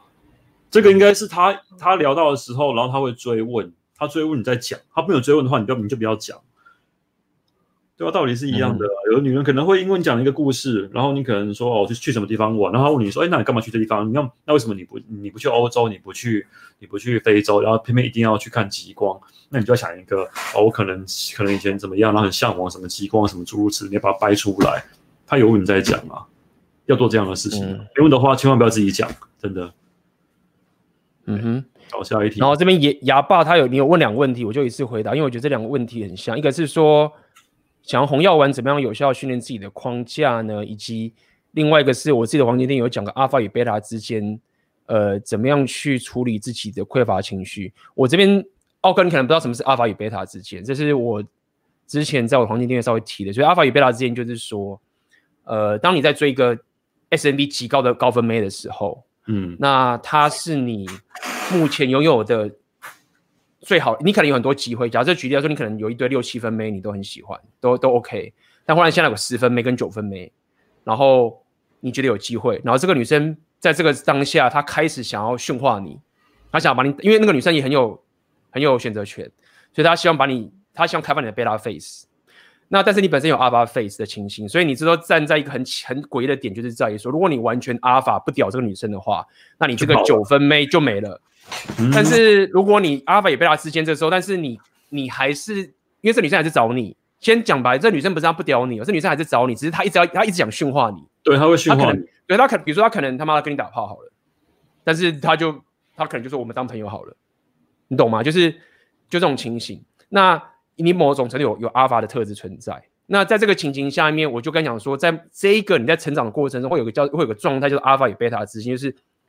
[0.71, 6.39] 这个应该是他他聊到的时候，然后他会追问，他追问你再讲，他没有追问的话，你就你就不要讲。
[7.97, 8.87] 对啊，道理是一样的。
[8.87, 14.09] 嗯、有的女人可能会因为你讲了一个故事，然后你可能说哦，去去什么地方玩，然后他问你说，哎，那你干嘛去这地方？
[14.09, 16.47] 你要那为什么你不你不去欧洲，你不去
[16.79, 19.19] 你不去非洲，然后偏偏一定要去看极光？
[19.53, 20.23] 那你就要想一个
[20.55, 21.05] 哦，我可能
[21.37, 24.83] 可能以前怎么样，然后很向往什么极光什么诸如此类，你要把它掰出来。
[25.27, 26.27] 他有问你在讲啊，
[26.87, 27.65] 要做这样的事情。
[27.65, 29.73] 嗯、没问的话，千万不要自己讲，真的。
[31.27, 32.41] 嗯哼，好，下一题。
[32.41, 37.13] 然后这边牙牙爸他有你有问两个问题，我就一次回答，因为我觉得这两个问题很像，一个是说。
[37.85, 40.65] 想要红药丸怎么样有效训练自己的框架呢？
[40.65, 41.13] 以及
[41.51, 44.39] 另外一个是我自己的黄金店有讲个阿尔法与贝塔之间，
[44.87, 47.75] 呃，怎么样去处理自己的匮乏情绪？
[47.97, 48.45] 我这边
[48.83, 51.25] 奥哥你可能不知道什么是阿尔法与贝塔之间，这是我
[51.87, 53.33] 之前在我黄金店稍微提的。
[53.33, 54.81] 所以阿尔法与贝塔之间就是说，
[55.45, 56.57] 呃，当你在追一个
[57.11, 60.87] S M B 极高的高分妹的时候，嗯，那它是你
[61.53, 62.51] 目前拥有的。
[63.65, 64.91] 最好，你可能有很多机会。
[64.91, 68.35] 假设举例来说，你可能有一堆六七分妹，你都很喜欢，都都 OK。
[68.67, 70.33] 但忽然现在有十分妹跟九分妹，
[70.83, 71.41] 然后
[71.79, 75.97] 你觉得有机会，然后这个女生在这个当下，她开始想要驯化你，
[76.51, 78.03] 她想把你，因为那个女生也很有
[78.53, 79.29] 很有选择权，
[79.73, 82.07] 所以他希望把你，他希望开发你的贝拉 face。
[82.69, 89.27] 那但是你本身有阿尔法 face 的情形，所以你知道站在一个很很诡异的点，就是在于说，如果你完全阿尔法不屌这个女生的话，
[89.59, 91.21] 那你这个九分妹就没了。
[91.93, 104.13] 但是如果你阿尔法与贝塔之间这时候，但是你你还是因为这女生还是找你，先讲白，这女生不是她不屌你，这女生还是找你，只是她一直要她一直想驯化你，对，她会驯化你，对，她可比如说她可能他妈的跟你打炮好了，
[104.83, 105.61] 但是她就
[105.95, 107.15] 她可能就说我们当朋友好了，
[107.93, 108.23] 你懂吗？
[108.23, 108.51] 就是
[109.11, 110.43] 就这种情形，那
[110.77, 118.87] 你某种程度有有阿法的特质存在，那在这个情形下面，我就跟你讲说，在这一个你在成长的过程中，会有个叫会有个状态，就是阿尔法与贝塔之间，就是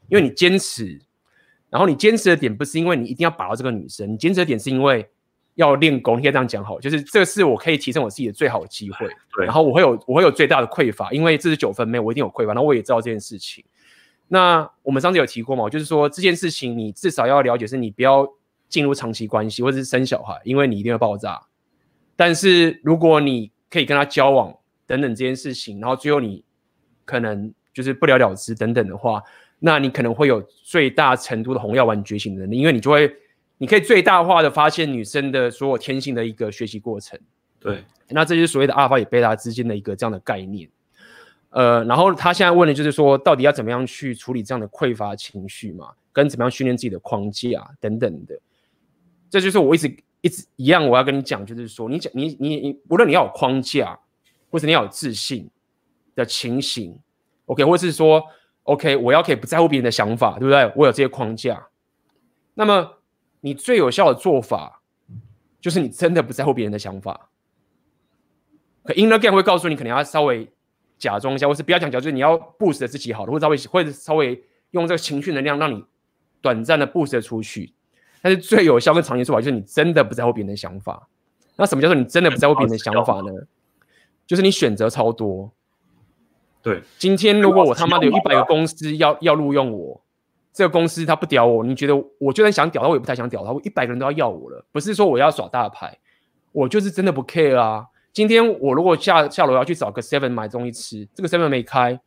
[0.08, 0.98] 因为你坚持。
[1.70, 5.06] 然后你坚持的点不是因为你一定要把到这个女生，你坚持的点是因为
[5.56, 6.18] 要练功。
[6.18, 9.08] 你可以这样讲好，就是这是我可以提升我自己的最好的机会。
[9.36, 12.54] 对，然后我会有我会有最大的匮乏，因为这是九分妹，我一定有匮乏。
[12.54, 13.66] 然后我也知道这件事情。
[14.28, 18.24] 那我们上次有提过嘛，就是说这件事情你至少要了解，是你不要
[18.74, 21.40] 进入长期关系或者是生小孩，因为你一定会爆炸。
[22.16, 24.52] 但是如果你可以跟他交往
[24.88, 26.44] 等等这件事情，然后最后你
[27.06, 29.22] 可能就是不了了之等等的话。
[29.60, 33.16] 那你可能会有最大程度的红药丸觉醒的能力，因为你就会，
[33.60, 37.20] 你可以最大化的发现女生的所有天性的一个学习过程。
[37.60, 40.68] 对，那这就是所谓的阿尔法与贝塔之间的一个这样的概念。
[41.52, 48.38] 呃，然后他现在问的就是说，到底要怎么样去处理这样的匮乏情绪嘛，跟怎么样训练自己的框架等等的。
[49.34, 54.00] 这就是我一直一直一样，我要跟你讲，就是说，你讲你你你，无论你要有框架，
[54.52, 55.50] 或是你要有自信
[56.14, 56.96] 的情形
[57.48, 58.24] ，OK，或是说。
[58.66, 60.72] OK，我要可以不在乎别人的想法，对不对？
[60.78, 61.68] 我有这些框架。
[62.54, 63.00] 那么，
[63.42, 64.82] 你最有效的做法，
[65.60, 67.30] 就是你真的不在乎别人的想法。
[68.86, 70.50] 可 Inner Game 会告诉你，可能要稍微
[70.98, 75.84] 假装一下，或是不要讲假，就是你要 boost 自己好了，或者稍微或者稍微用这个情绪能量，让你
[76.40, 77.74] 短暂的 boost 出去。
[78.24, 81.10] 但是最有效跟长期做法，就是你真的不在乎别人的想法。
[81.58, 83.32] 那什么叫做你真的不在乎别人的想法呢？
[84.26, 85.52] 就是你选择超多。
[86.62, 90.02] 对，今天如果我他妈的有一百个公司要要录用我，
[90.54, 93.52] 这个公司他不屌我，你觉得我就算想屌他，我也不太想屌他。
[93.52, 96.00] 我一百个人都要要我了，不是说我要耍大牌，
[96.54, 97.88] 我就是真的不 care 啊。
[98.14, 102.00] 今天我如果下下楼要去找个 seven 买东西吃，这个 seven 没开，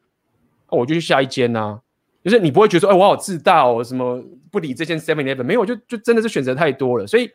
[0.70, 1.80] 我就去下一间呐、啊。
[2.26, 4.20] 就是你不会觉得说，哎，我好自大哦，什么
[4.50, 7.06] 不理这件 seven eleven，没有，就就真的是选择太多了。
[7.06, 7.30] 所以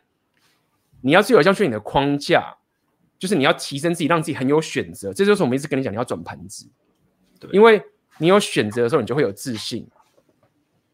[1.00, 2.54] 你要是有像是你的框架，
[3.18, 5.10] 就是你要提升自己，让自己很有选择。
[5.10, 6.68] 这就是我们一直跟你讲，你要转盘子。
[7.52, 7.82] 因为
[8.18, 9.88] 你有选择的时候，你就会有自信。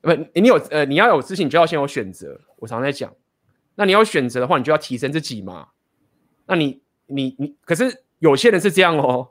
[0.00, 2.40] 不，你有呃，你要有自信，你就要先有选择。
[2.58, 3.12] 我常在讲，
[3.74, 5.70] 那你要选择的话，你就要提升自己嘛。
[6.46, 9.30] 那你你你，可是有些人是这样哦，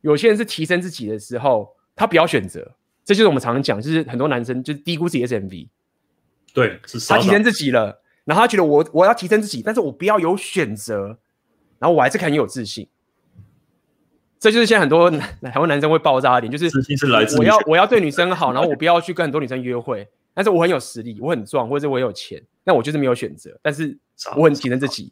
[0.00, 2.74] 有些人是提升自己的时候，他不要选择。
[3.08, 5.66] 这就是我们常常讲，就是很多男生就是低估自己 SMV。
[6.52, 11.18] 对，是他提升自己了，然后他觉得我我要提升自己，但是我不要有选择，
[11.78, 12.86] 然后我还是很有自信。
[14.38, 23.96] 这就是现在很多男 台湾男生会爆炸的点，就是自信是来自我要我要对女生好，然后我不要去跟很多女生约会，但是我很有实力，我很壮，或者我有钱，但我就是没有选择，但是
[24.36, 25.10] 我很提升自己，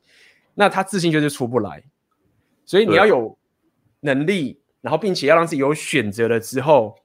[0.54, 1.82] 那他自信就是出不来，
[2.66, 3.38] 所以你要有
[4.00, 6.98] 能力，然后并且要让自己有选择了之后，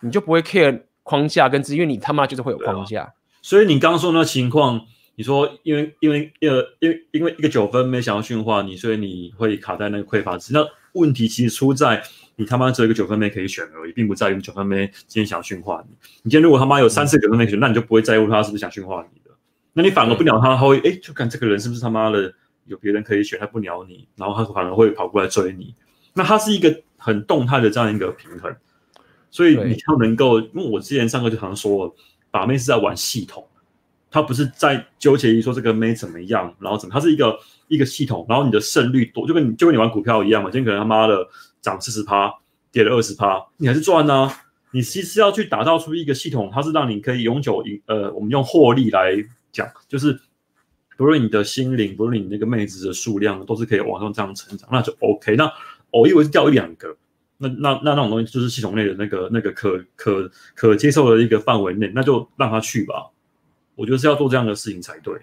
[0.00, 3.12] 你就不会 care 框架跟资，因为你他妈就是会有框架。
[3.42, 4.80] 所以你刚刚说那情况，
[5.14, 10.52] 你说因为因为呃因为因为一个九分妹想要驯化你，所以你会卡在那个匮乏值。
[10.52, 12.02] 那问题其实出在
[12.36, 15.94] 你他妈只有一个九分妹可以选而已，并不在于九分妹今天想要驯化你。
[16.22, 19.30] 你今天如果他妈有三四个九分妹选，那你就不会在乎他是不是想驯化你的。
[19.72, 22.32] 那你反而不鸟他，他会哎，就看这个人是不是他妈的
[22.66, 25.74] 有别人可以选，他不鸟你，然后他反而会跑过来追你。
[26.12, 28.54] 那他是一个很动态的这样一个平衡，
[29.30, 31.94] 所以你要能够，因为我之前上课就常说了，
[32.30, 33.46] 把妹是在玩系统。
[34.10, 40.50] 他不是在纠结于说这个妹怎么样，然后怎么，他是一个一个系统，然后你的胜率多，就跟你就跟你玩股票一样嘛。
[40.50, 41.24] 今天可能他妈的
[41.60, 42.28] 涨四十趴，
[42.72, 44.42] 跌了二十趴，你还是赚呢、啊。
[44.72, 47.80] 你其实要去打造出一个系统，它是让你可以永久赢。
[47.86, 49.16] 呃，我们用获利来
[49.52, 50.20] 讲，就是
[50.96, 55.36] 不论你的心灵，不论你那个妹子的数量，都是可以往上这样成长，那就 OK。
[55.36, 55.48] 那
[55.90, 56.96] 偶一为是掉一两个，
[57.42, 63.10] 那那那那种东西就是系统内的那个那个可可可接受的一个范围内，那就让他去吧。
[63.74, 65.14] 我觉得是要做这样的事情才对。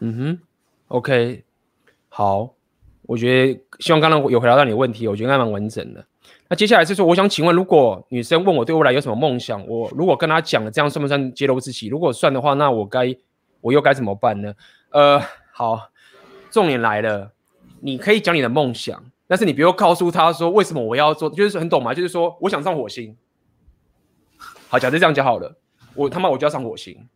[0.00, 0.38] 嗯哼
[0.88, 1.44] ，OK，
[2.08, 2.54] 好，
[3.02, 6.04] 我觉得希望刚刚有回答到你的问题，我觉得应该蛮完整的。
[6.48, 11.88] 那接下来是说，我想请问，如果女生问我对未来有什么梦想，我如果跟她讲了，这样算不算揭露自己？
[11.88, 13.14] 如果算的话，那我该
[13.60, 14.54] 我又该怎么办呢？
[14.90, 15.20] 呃，
[15.52, 15.90] 好，
[16.50, 17.32] 重点来了，
[17.80, 21.94] 你可以讲你的梦想，但是你不要告诉他说为什么我要做，就是很懂吗？
[21.94, 23.16] 就是说我想上火星。
[24.68, 25.56] 好，假设这样讲好了，
[25.94, 27.06] 我他妈我就要上火星。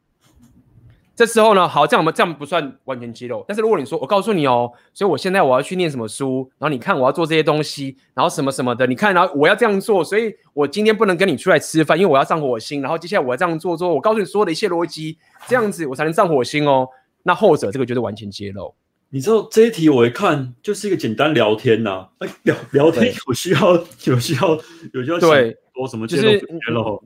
[1.15, 3.45] 这时候呢，好，这样我们这样不算完全揭露。
[3.47, 12.81] 但是如果你说，我告诉你哦，所以我现在我要去念什么书，然后你看我要做这些东西，然后什么什么的，你看，然后我要这样做，所以我今天不能跟你出来吃饭，因为我要上火星。
[12.81, 16.89] 然后接下来我要这样做，做，我告诉你所有的一切逻辑，这样子我才能上火星哦。
[17.23, 18.75] 那后者这个就是完全揭露。
[19.15, 23.75] 你知道这一题我一看就是一个简单聊天呐、啊，哎，聊聊天有需要
[24.07, 24.59] 有需要
[24.95, 26.07] 有需要对说什么？
[26.07, 26.41] 就是、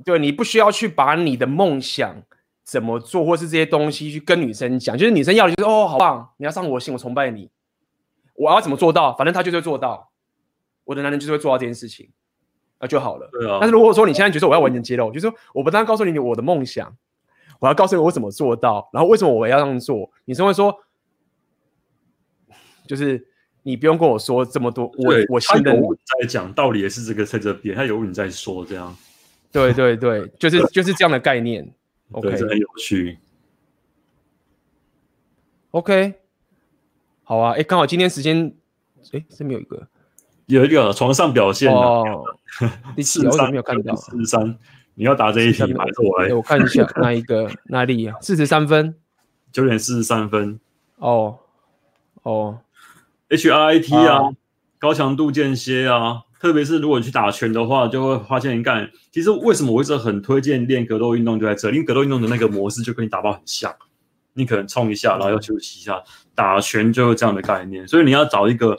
[0.05, 2.23] 对，你不需要去把你的梦想。
[2.65, 7.49] 怎么做，或是这些东西去跟女生讲，就是女生要的就是哦，好棒，你要上我心，我崇拜你。
[8.35, 9.15] 我要怎么做到？
[9.15, 10.11] 反正他就是会做到。
[10.83, 12.09] 我的男人就是会做到这件事情，
[12.81, 13.29] 那就好了。
[13.31, 13.59] 对啊。
[13.61, 16.93] 但是如果说你现在觉得我要完全揭露，就是说我不但告诉你我的梦想，
[17.61, 20.77] 我要告诉你我怎么做到，然后为什么我要这样做，女生会说，
[22.87, 23.27] 就是
[23.63, 28.97] 你不用跟我说这么多，我我现在在讲道理也是这个在这边，他有你在说这样。
[29.53, 31.69] 对对对，就是 就是这样的概念。
[32.21, 33.19] 对，这很有趣。
[35.71, 36.15] OK，
[37.25, 38.55] 好啊，哎，刚好今天时间，
[39.13, 39.89] 哎，这边有一个，
[40.47, 42.25] 有一个床上表现哦，
[42.95, 44.59] 第四十三没有看到，四十三，
[44.95, 45.85] 你要答这一题吗？
[46.03, 47.51] 我来，我看一下那一个？
[47.65, 48.07] 哪里？
[48.07, 48.17] 啊？
[48.21, 48.95] 四十三分，
[49.51, 50.61] 九点四十三分。
[50.97, 51.39] 哦。
[52.23, 52.61] 哦
[53.29, 54.31] ，HIIT 啊，
[54.79, 56.23] 高强度间歇啊。
[56.39, 63.75] 特别是如果你去打拳的话，就会发现，干，其实为什么我一直很推荐练格斗运动，就在这里，因为格斗运动的那个模式就跟你打包很像，
[64.35, 66.01] 你可能冲一下，然后要休息一下，
[66.35, 68.79] 打拳就是这样的概念，所以你要找一个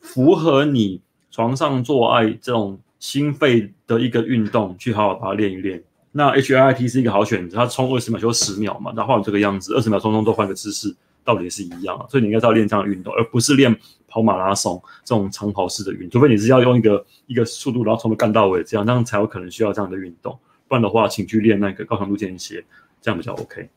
[0.00, 5.84] 符合你床上做爱这种心肺的一个运动，去好好把它练一练。
[6.10, 10.96] 那 HIIT 是一个好选择，它冲二十秒就十秒嘛，然后这个样子，二十秒钟中都换个姿势。
[11.24, 13.74] 道理是一样啊，所以你应该是要练这样的运动，而不是练
[14.06, 16.10] 跑马拉松这种长跑式的运动。
[16.10, 20.38] 除非你是要用一个一个速度，然后从头干到尾，这样，这样才有可能需要这样的运动。
[20.68, 22.64] 不然的话，请去练那个高强度间歇，
[23.00, 23.68] 这样比较 OK。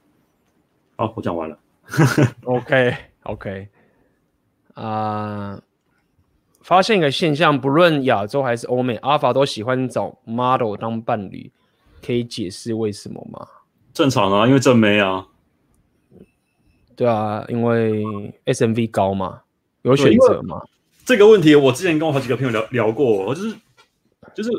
[0.95, 1.58] 好，我讲完了。
[2.43, 3.68] OK OK。
[4.74, 5.62] 啊、uh，
[6.62, 11.52] 发现一个现象，不论亚洲还是欧美，阿法都喜欢找 model 当伴侣，
[12.06, 13.48] 可以解释为什么吗？
[13.93, 15.28] 正常啊，因为正妹啊。
[16.98, 18.04] 对啊，因为
[18.48, 19.41] SMV 高嘛，
[19.84, 20.60] 有选择嘛。
[21.06, 23.56] 这个问题我之前跟我好几个朋友聊聊过，就是
[24.36, 24.50] 就是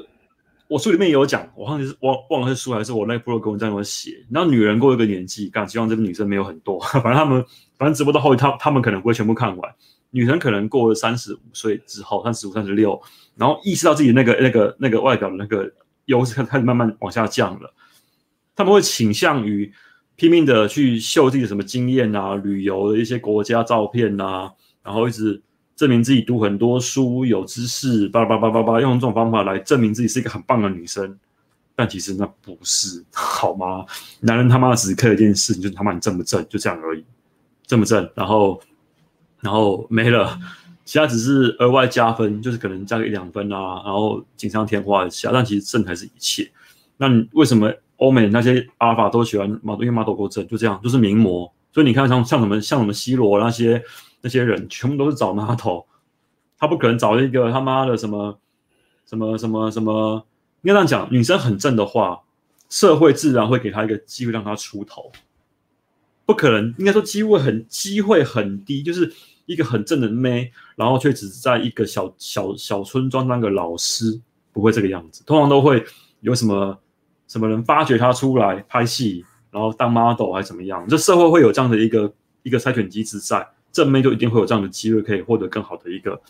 [0.69, 4.25] 我书里面也有讲，我忘记是忘忘了是书还是我那个部落格文章有写。
[4.31, 7.45] 然后女人过一个年纪，干希望这个女生没有很多， 反正他们
[7.77, 9.75] 反正直播到后期，他他们可能不会全部看完。
[10.11, 13.03] 女生可能过了三十五岁之后，三十五、三十六，
[13.35, 15.69] 然后意识到自己那个那个那个外表的那个
[16.05, 17.75] 优势开始慢慢往下降了，
[18.55, 19.73] 他们会倾向于。
[20.19, 24.51] 拼命的去秀自己的什么经验啊，旅游的一些国家照片啊，
[24.83, 25.41] 然后一直
[25.77, 31.17] 证明自己读很多书，有知识，叭叭叭叭叭，用这种方法来证明自己是一个很棒的女生。
[31.77, 33.87] 但其实那不是，好吗？
[34.19, 37.05] 男人他妈只看一件事情，就是他妈你正不正，就这样而已，
[37.65, 38.61] 正不正，然后
[39.41, 40.37] 然后没了，
[40.85, 46.51] 其他只是额外加分，就是可能加个一两分啊，然后锦上添花一下，但其实正才是一切。
[46.97, 47.73] 那你为什么？
[47.99, 51.53] 欧美那些阿尔法都喜欢马，因为马头够正，就这样，就是名模。
[51.73, 53.81] 所以你看像，像什么像什么 C 罗那些
[54.21, 55.87] 那些人，全部都是找马头，
[56.59, 58.39] 他不可能找一个他妈的什么
[59.07, 60.25] 什么什么什么。
[60.63, 62.21] 应该这样讲，女生很正的话，
[62.69, 65.13] 社会自然会给她一个机会让她出头。
[66.27, 69.11] 不可能，应该说机会很机会很低，就是
[69.47, 74.21] 一个很正的妹，然后却只是在一个小小小村庄当个老师，
[74.53, 75.23] 不会这个样子。
[75.25, 75.85] 通常都会
[76.21, 76.77] 有什么
[77.29, 80.85] 什么人发掘他出来拍戏，然后当 model 还是怎么样？
[80.89, 82.13] 这社会会有这样的一个
[82.43, 86.21] 一个筛选机制在，正妹就一定会有这样的机会可以获得更好的一个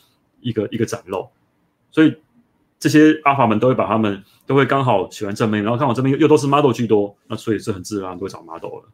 [0.43, 1.31] 一个一个展露，
[1.91, 2.15] 所以。
[2.81, 8.85] 这些阿法们都会把他们都会刚好喜欢正妹，然后刚好正妹又都是 model 居多，那所以是很自然都会找 model 了。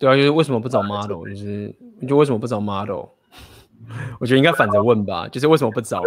[0.00, 1.24] 对啊，就是为什么不找 model？
[1.28, 3.04] 就是你就为什么不找 model？
[4.18, 6.02] 我觉得应该反着问吧，就是为什么不找？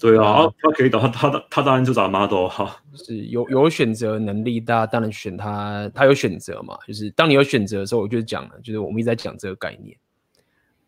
[0.00, 2.76] 对啊，他可以找他，他他当然就找 model 哈。
[2.94, 6.76] 是有有选择能力，大家当然选他，他有选择嘛。
[6.86, 9.96] 就是当你有选择的时候，我就讲了，就是我们一直在讲这个概念。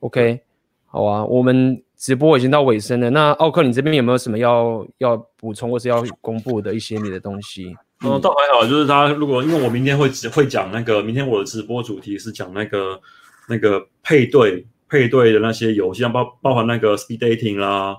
[0.00, 0.40] OK，
[0.86, 1.82] 好啊，我们。
[1.98, 7.74] 直播已经到尾声了，那奥克，你这边有没有什么要要补充或是要公布的一些你的东西？
[8.04, 13.00] 嗯，倒还好，就是他如果因为我明天会只会讲那个，明天我的直播主题是讲那个
[13.48, 17.96] 那个配对配对的那些游戏，像包包含那个 speed dating 啦，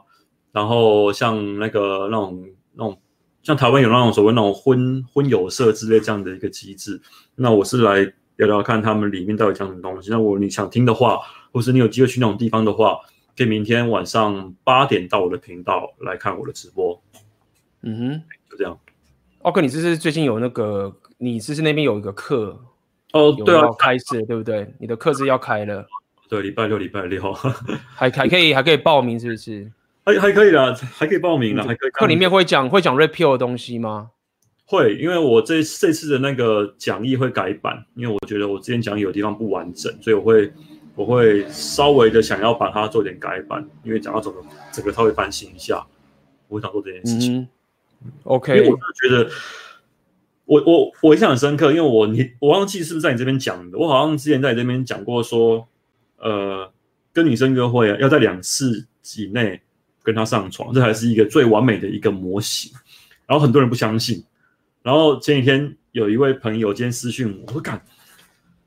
[0.57, 2.43] 然后像那个那种
[2.73, 2.97] 那种
[3.43, 6.99] 像台湾有那种所谓那种婚婚友社之类这样的一个机制，
[7.35, 7.99] 那我是来
[8.37, 10.09] 聊聊看他们里面到底讲什么东西。
[10.09, 11.19] 那我你想听的话，
[11.51, 12.97] 或是你有机会去那种地方的话。
[13.37, 16.99] 可以明天晚上八点到我的频道来看我的直播。
[17.83, 18.75] 嗯哼，就这样。
[19.43, 20.91] 奥克，你是不是最近有那个？
[21.19, 22.59] 你是不是那边有一个课？
[23.13, 24.73] 哦，对啊，开始对不对？
[24.79, 25.85] 你的课是要开了。
[26.27, 27.31] 对，礼拜六、礼拜六
[27.93, 29.71] 还还可以，还可以报名，是不是？
[30.07, 31.89] 还还可以啦，还可以报名啦，还可以。
[31.91, 34.11] 课里面会讲会讲 rape io 的东西吗？
[34.65, 40.51] 会，因为我这这次的那个讲义会改版，因为我觉得我之前讲义有地方不完整，所以我会。
[40.97, 44.41] 我会稍微的想要把它做点改版，因为讲到整个
[44.71, 45.85] 整个稍微翻新一下，
[46.47, 47.37] 我会想做这件事情。
[48.03, 49.29] 嗯、OK，因为我觉得
[50.45, 55.67] 我我我印象很深刻，因为我你我忘记是不是在你这边讲的，我好像之前在你这边讲过说，
[56.17, 56.73] 呃，
[57.13, 58.87] 跟女生约会啊，要在两次
[59.17, 59.61] 以内
[60.07, 62.71] 跟他上床，这还是一个最完美的一个模型。
[63.25, 64.23] 然后很多人不相信，
[64.81, 67.83] 然后前几天有一位朋友今天私讯我，我说干。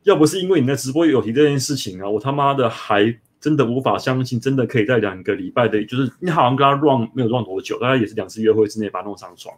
[0.03, 9.57] 要不是因为你的直播有提这件事情啊，我他妈的还真的无法相信，真的可以在两个礼拜的，就是你好像跟他 run 没有 run 多久，大概也是两次约会之内把他弄上床。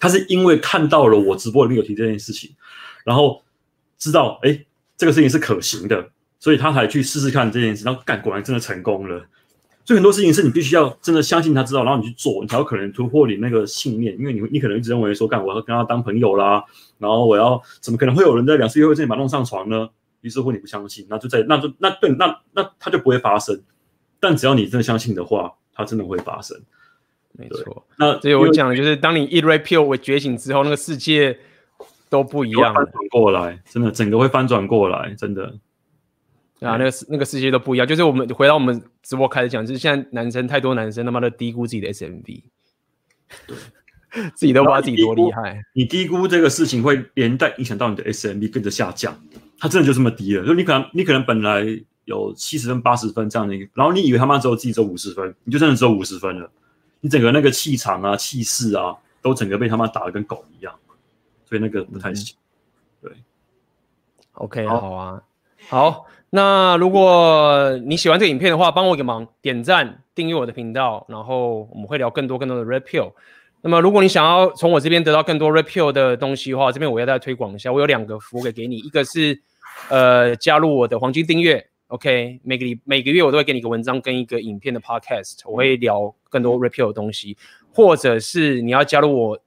[0.00, 2.50] 他是因为看到了我直播里面有提这件事情，
[3.04, 3.42] 然后
[3.98, 4.58] 知道哎、
[4.96, 9.22] 这个事情是可行的，所以他才去试试看这件事，然后干果然真的成功了。
[9.84, 14.18] 所以很多事情是你必须要真的相信他知道，然后你去做，你才有可能突破你那个信念。
[14.18, 16.64] 因为你你可能一直认为说，干我要跟他当朋友啦，
[16.98, 19.88] 然后我要怎么可能会有人在两次约会之前把他弄上床呢？
[20.22, 23.60] 于是乎你不相信，那就在那就那对那那，那他就不会发生。
[24.18, 26.58] 但只要你真的相信的话，它真的会发生。
[27.32, 27.84] 没错。
[27.98, 31.38] 那所以我讲的就是，当你一 Rapio 为觉醒之后，那个世界
[32.08, 35.52] 都不一样了，翻转过来，真的整个会翻转过来，真的。
[36.64, 37.86] 啊，那个那个世界都不一样。
[37.86, 42.42] 就是我们回到我们直播开始讲，就是现在男生太多，男生他妈的低估自己的 SMV，
[43.46, 43.56] 对，
[44.34, 45.62] 自己都不知道自己多厉害。
[45.74, 49.18] 你低估这个事情会连带影响到你的 SMV 跟着下降，
[49.58, 50.46] 它真的就这么低了。
[50.46, 51.64] 就你可能你可能本来
[52.04, 56.50] 有七十分、八十分这样的一个，然后你以为他妈只有自己只有五十分，你就真的只有五十分了。
[57.00, 60.74] 你整个那个气场啊、气势啊，都整个被他妈打的跟狗一样，
[61.44, 62.34] 所以那个不太行。
[63.02, 63.12] 嗯、对
[64.32, 65.22] ，OK，好，好啊，
[65.68, 66.06] 好。
[66.36, 73.12] 那如果你喜欢这个影片的话，帮我一个忙，点赞、订阅我的频道，然后我们会聊更多更多的 Rapio。
[73.60, 79.40] 那么，如果你想要从我这边得到更多 Rapio 的东西的话，这边我要再推广一下，我有两个服务给给你，一个是
[79.90, 87.36] 呃加入我的黄金订阅，OK，每个礼每个月我都会给你一个文章跟一个影片的 Podcast，我会聊更多 Rapio 的东西，
[87.72, 89.38] 或者是你要加入我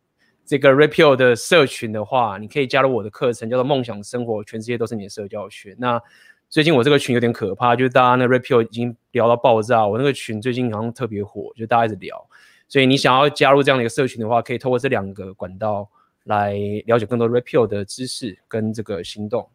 [0.46, 5.76] 这个 Repeal 的社群的话，你可以加入我的课程，叫做梦想生活，全世界都是你的社交圈。
[5.78, 6.02] 那
[6.50, 9.86] 最近我这个群有点可怕，就是大家那 r e p e a l 已经聊到爆炸。
[9.86, 12.26] 我那个群最近好像特别火，就大家一直聊。
[12.70, 15.90] 所以你想要加入这样的一个社群的话，可以透过这两个管道
[16.24, 16.54] 来
[16.86, 19.50] 了解更多 r e p e a l 的知识跟这个行动。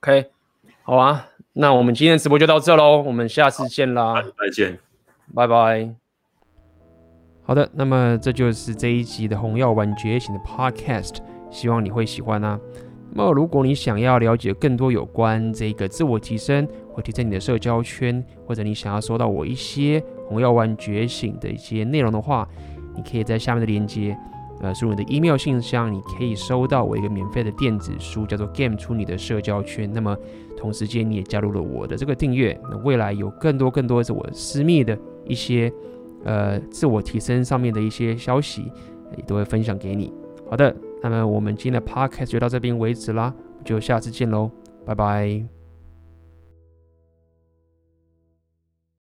[0.00, 0.30] OK，
[0.82, 4.78] 好啊，那我们今天的直播就到这喽，我们下次见啦，再见，
[5.34, 5.94] 拜拜。
[7.42, 11.16] 好的，那么这就是这一集的红药丸觉醒的 Podcast，
[11.50, 12.58] 希望你会喜欢啊。
[13.16, 22.48] 那么，如果你想要了解更多有关这个自我提升，或提升你的社交圈，或者你想要收到我一些红药丸觉醒的一些内容的话，
[22.96, 24.18] 你可以在下面的链接，
[24.60, 29.88] 呃，输入你的 email 信箱，你可以收到我一个免费的电子书，叫做《Game 出你的社交圈》。
[29.94, 30.16] 那么，
[30.56, 35.72] 同时间你也加入了我的这个订阅，那未来有更多更多是我私密的一些
[36.24, 38.64] 呃自我提升上面的一些消息，
[39.16, 40.12] 也都会分享给你。
[40.50, 40.74] 好的。
[41.04, 43.32] 那么我们今天的 podcast 就到这边为止啦，
[43.62, 44.50] 就下次见喽，
[44.86, 45.53] 拜拜。